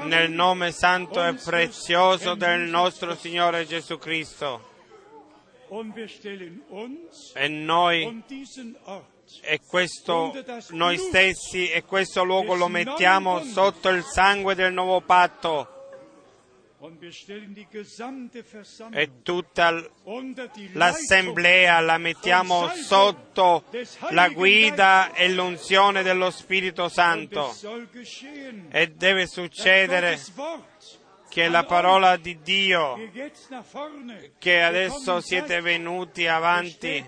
[0.03, 4.73] nel nome santo e prezioso del nostro Signore Gesù Cristo.
[7.33, 8.23] E noi
[9.41, 10.33] e questo
[10.69, 15.69] noi stessi e questo luogo lo mettiamo sotto il sangue del nuovo patto.
[18.91, 19.83] E tutta
[20.73, 23.63] l'assemblea la mettiamo sotto
[24.11, 27.55] la guida e l'unzione dello Spirito Santo.
[28.69, 30.19] E deve succedere
[31.29, 32.97] che la parola di Dio
[34.37, 37.05] che adesso siete venuti avanti,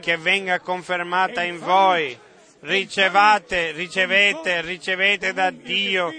[0.00, 2.18] che venga confermata in voi.
[2.60, 6.12] Ricevate, ricevete, ricevete da Dio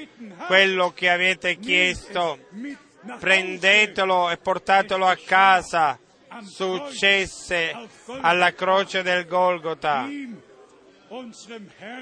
[0.46, 2.40] quello che avete chiesto.
[3.20, 5.98] Prendetelo e portatelo a casa.
[6.44, 7.74] Successe
[8.22, 10.08] alla croce del Golgota.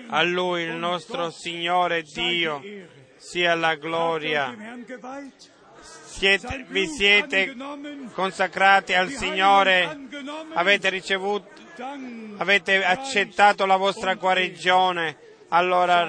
[0.07, 2.61] A Lui, il nostro Signore Dio,
[3.27, 4.55] sia la gloria.
[5.81, 7.55] Siete, vi siete
[8.13, 10.07] consacrati al Signore,
[10.53, 11.49] avete ricevuto,
[12.37, 15.17] avete accettato la vostra guarigione,
[15.49, 16.07] allora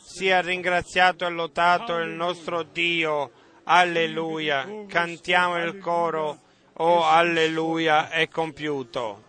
[0.00, 3.32] sia ringraziato e lodato il nostro Dio.
[3.64, 4.84] Alleluia.
[4.86, 6.40] Cantiamo il coro.
[6.74, 9.24] Oh, alleluia, è compiuto.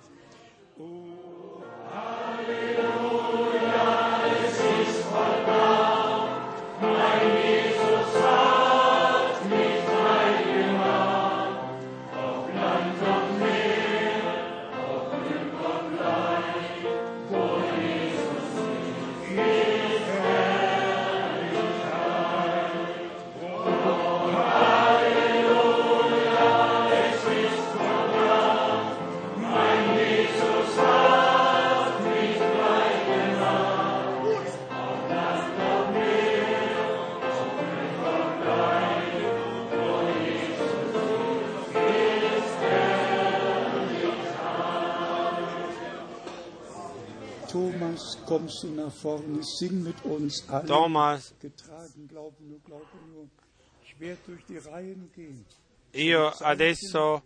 [55.14, 55.46] Gehen,
[55.94, 57.24] io adesso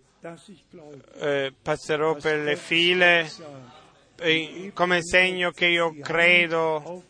[1.19, 3.29] eh, passerò per le file.
[4.19, 7.03] eh, come segno che io credo.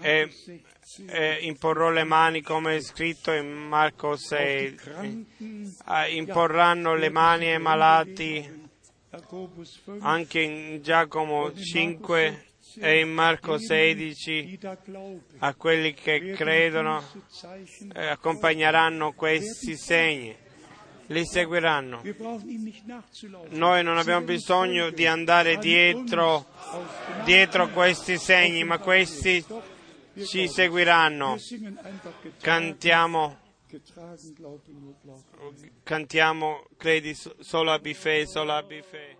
[0.00, 4.74] e 16, eh, imporrò le mani come è scritto in Marco auf die 6.
[4.74, 8.22] Kranken, Eh, imporranno le mani ai malati.
[8.36, 8.63] Jakobus 5,
[10.00, 12.46] anche in Giacomo 5
[12.80, 17.02] e in Marco 16 die da glauben, a quelli che credono
[17.94, 20.34] eh, accompagneranno questi segni,
[21.06, 22.02] li seguiranno.
[23.50, 26.46] Noi non abbiamo bisogno di andare dietro,
[27.24, 29.44] dietro questi segni, ma questi
[30.26, 31.36] ci seguiranno.
[32.40, 33.38] Cantiamo,
[35.82, 39.16] cantiamo, credi so- solo a Bifè, solo a Bifè.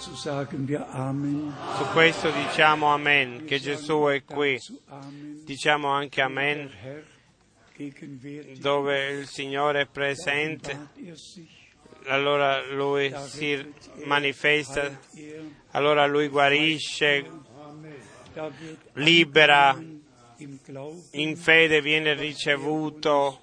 [0.00, 4.58] Su questo diciamo Amen, che Gesù è qui.
[5.44, 6.70] Diciamo anche Amen,
[8.58, 10.88] dove il Signore è presente,
[12.06, 13.74] allora Lui si
[14.04, 14.98] manifesta,
[15.72, 17.30] allora Lui guarisce,
[18.94, 19.78] libera,
[21.10, 23.42] in fede viene ricevuto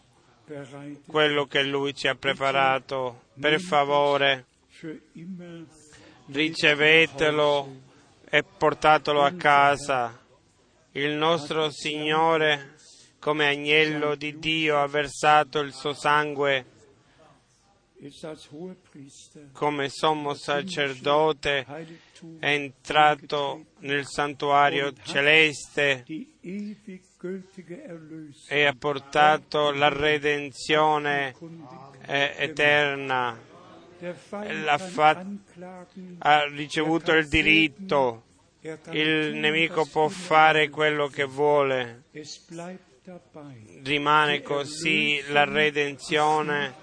[1.06, 3.26] quello che Lui ci ha preparato.
[3.40, 4.46] Per favore,
[6.28, 7.82] ricevetelo
[8.30, 10.20] e portatelo a casa.
[10.92, 12.76] Il nostro Signore
[13.20, 16.76] come agnello di Dio ha versato il suo sangue
[19.54, 21.66] come sommo sacerdote
[22.38, 26.06] è entrato nel santuario celeste
[28.48, 31.36] e ha portato la redenzione
[32.06, 33.36] eterna,
[34.78, 35.26] fa-
[36.20, 38.24] ha ricevuto il diritto,
[38.92, 42.04] il nemico può fare quello che vuole,
[43.84, 46.74] rimane così la redenzione.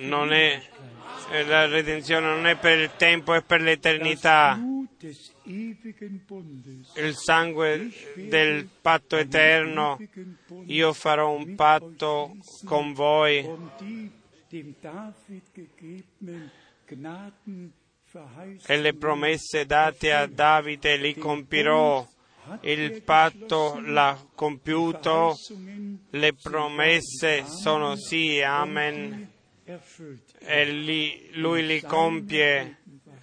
[0.00, 0.62] Non è,
[1.46, 4.56] la redenzione non è per il tempo, è per l'eternità.
[5.50, 9.98] Il sangue del patto eterno,
[10.66, 13.48] io farò un patto con voi.
[18.66, 22.06] E le promesse date a Davide li compirò.
[22.60, 25.34] Il patto l'ha compiuto,
[26.10, 29.30] le promesse sono sì, amen,
[30.40, 30.72] e
[31.32, 32.78] lui li compie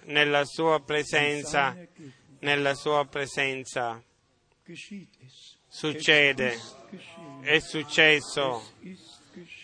[0.06, 1.76] nella sua presenza,
[2.40, 4.02] nella sua presenza.
[5.68, 6.58] Succede,
[7.40, 8.72] è successo,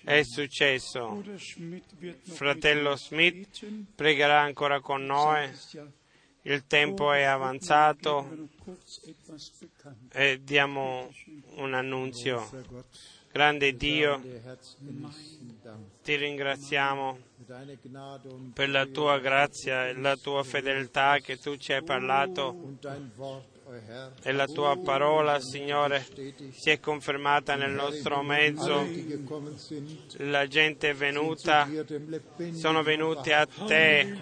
[0.04, 1.22] è successo.
[2.22, 5.50] Fratello Smith pregherà ancora con noi,
[6.42, 8.48] il tempo è avanzato
[10.12, 11.12] e diamo
[11.56, 12.48] un annunzio.
[13.32, 14.20] Grande Dio,
[16.02, 17.18] ti ringraziamo
[18.52, 22.76] per la tua grazia e la tua fedeltà che tu ci hai parlato
[24.22, 26.06] e la tua parola, Signore,
[26.50, 28.86] si è confermata nel nostro mezzo.
[30.18, 31.66] La gente è venuta,
[32.52, 34.14] sono venuti a te,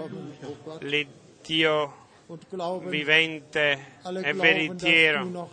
[0.82, 1.99] l'Iddio
[2.84, 5.50] vivente e veritiero.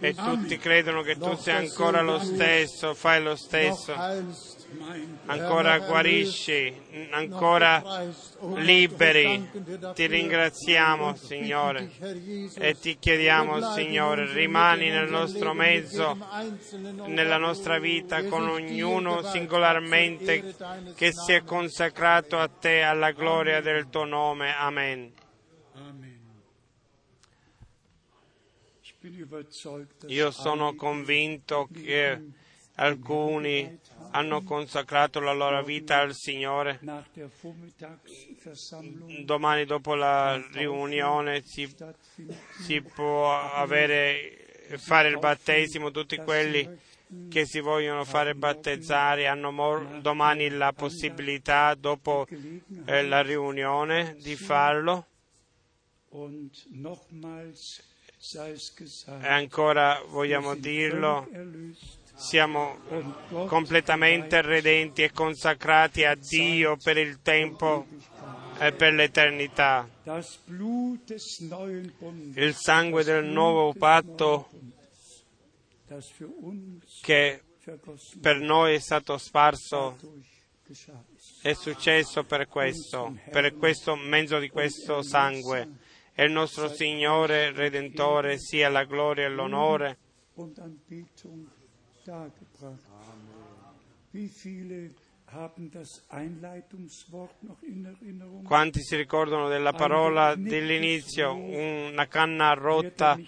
[0.00, 3.94] e tutti credono che tu sia ancora lo stesso, fai lo stesso,
[5.26, 6.74] ancora guarisci,
[7.10, 8.02] ancora
[8.56, 9.48] liberi.
[9.94, 11.90] Ti ringraziamo, Signore,
[12.58, 16.16] e ti chiediamo, Signore, rimani nel nostro mezzo,
[17.06, 20.54] nella nostra vita, con ognuno singolarmente
[20.96, 24.54] che si è consacrato a te, alla gloria del tuo nome.
[24.56, 25.19] Amen.
[30.08, 32.22] Io sono convinto che
[32.74, 33.78] alcuni
[34.10, 36.80] hanno consacrato la loro vita al Signore.
[39.24, 41.72] Domani dopo la riunione si,
[42.60, 46.68] si può avere, fare il battesimo, tutti quelli
[47.28, 52.26] che si vogliono fare battezzare hanno mo- domani la possibilità dopo
[52.86, 55.06] eh, la riunione di farlo.
[58.22, 61.26] E ancora vogliamo dirlo,
[62.14, 62.78] siamo
[63.46, 67.86] completamente redenti e consacrati a Dio per il tempo
[68.58, 69.88] e per l'eternità.
[72.34, 74.50] Il sangue del nuovo patto
[77.00, 77.42] che
[78.20, 79.96] per noi è stato sparso
[81.40, 85.88] è successo per questo, per questo mezzo di questo sangue.
[86.20, 89.96] E il nostro Signore Redentore sia la gloria e l'onore.
[98.44, 101.34] Quanti si ricordano della parola dell'inizio?
[101.34, 103.18] Una canna rotta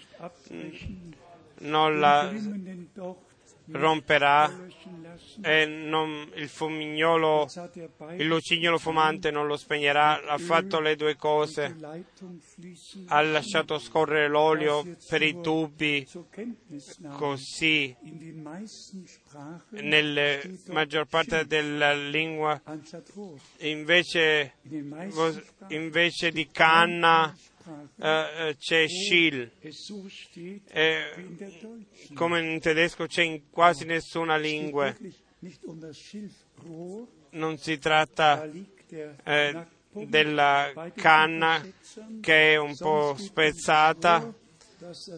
[1.61, 2.31] non la
[3.71, 4.51] romperà
[5.41, 7.47] e non- il fumignolo,
[8.17, 10.21] il lucignolo fumante non lo spegnerà.
[10.25, 11.75] Ha fatto le due cose.
[13.07, 16.07] Ha lasciato scorrere l'olio per i tubi,
[17.15, 17.95] così
[19.69, 22.61] nella maggior parte della lingua
[23.59, 24.53] invece,
[25.69, 27.35] invece di canna
[27.99, 29.49] eh, eh, c'è schill.
[30.67, 31.03] Eh,
[32.13, 34.93] come in tedesco c'è in quasi nessuna lingua.
[37.31, 38.47] Non si tratta
[39.23, 41.61] eh, della canna
[42.21, 44.33] che è un po' spezzata,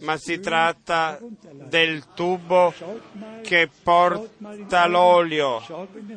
[0.02, 1.20] ma si tratta
[1.68, 2.74] del tubo
[3.42, 5.62] che porta l'olio.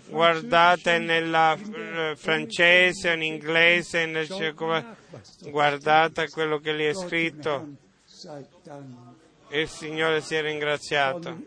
[0.08, 4.97] Guardate nella eh, francese, in inglese, nel ceco-
[5.50, 7.76] guardate quello che lì è scritto.
[8.62, 9.26] Dank.
[9.50, 11.38] Il Signore sia von ringraziato.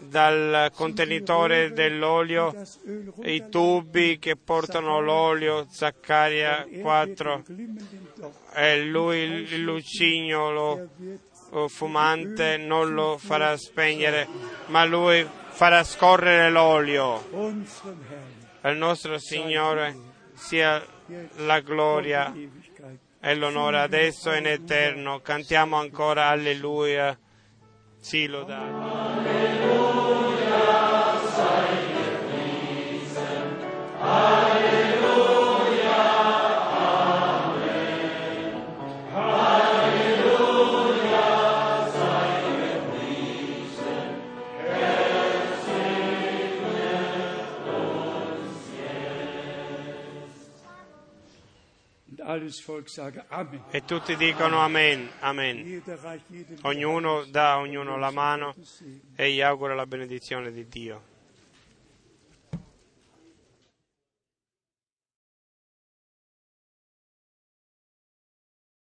[0.00, 2.52] Dal contenitore dell'olio,
[3.22, 10.88] i tubi che portano l'olio, Zaccaria 4, glimmenden Topf, e lui il lucignolo
[11.68, 14.26] fumante non lo farà spegnere,
[14.66, 17.54] ma lui farà scorrere l'olio.
[18.62, 19.96] Al nostro Signore
[20.34, 20.84] sia
[21.36, 22.32] la gloria
[23.20, 25.20] e l'onore adesso e in eterno.
[25.20, 27.18] Cantiamo ancora Alleluia.
[27.98, 29.34] Sì, lodato.
[33.98, 34.45] Und
[53.70, 55.82] E tutti dicono Amen, Amen.
[56.62, 58.54] Ognuno dà a ognuno la mano
[59.14, 61.14] e gli augura la benedizione di Dio.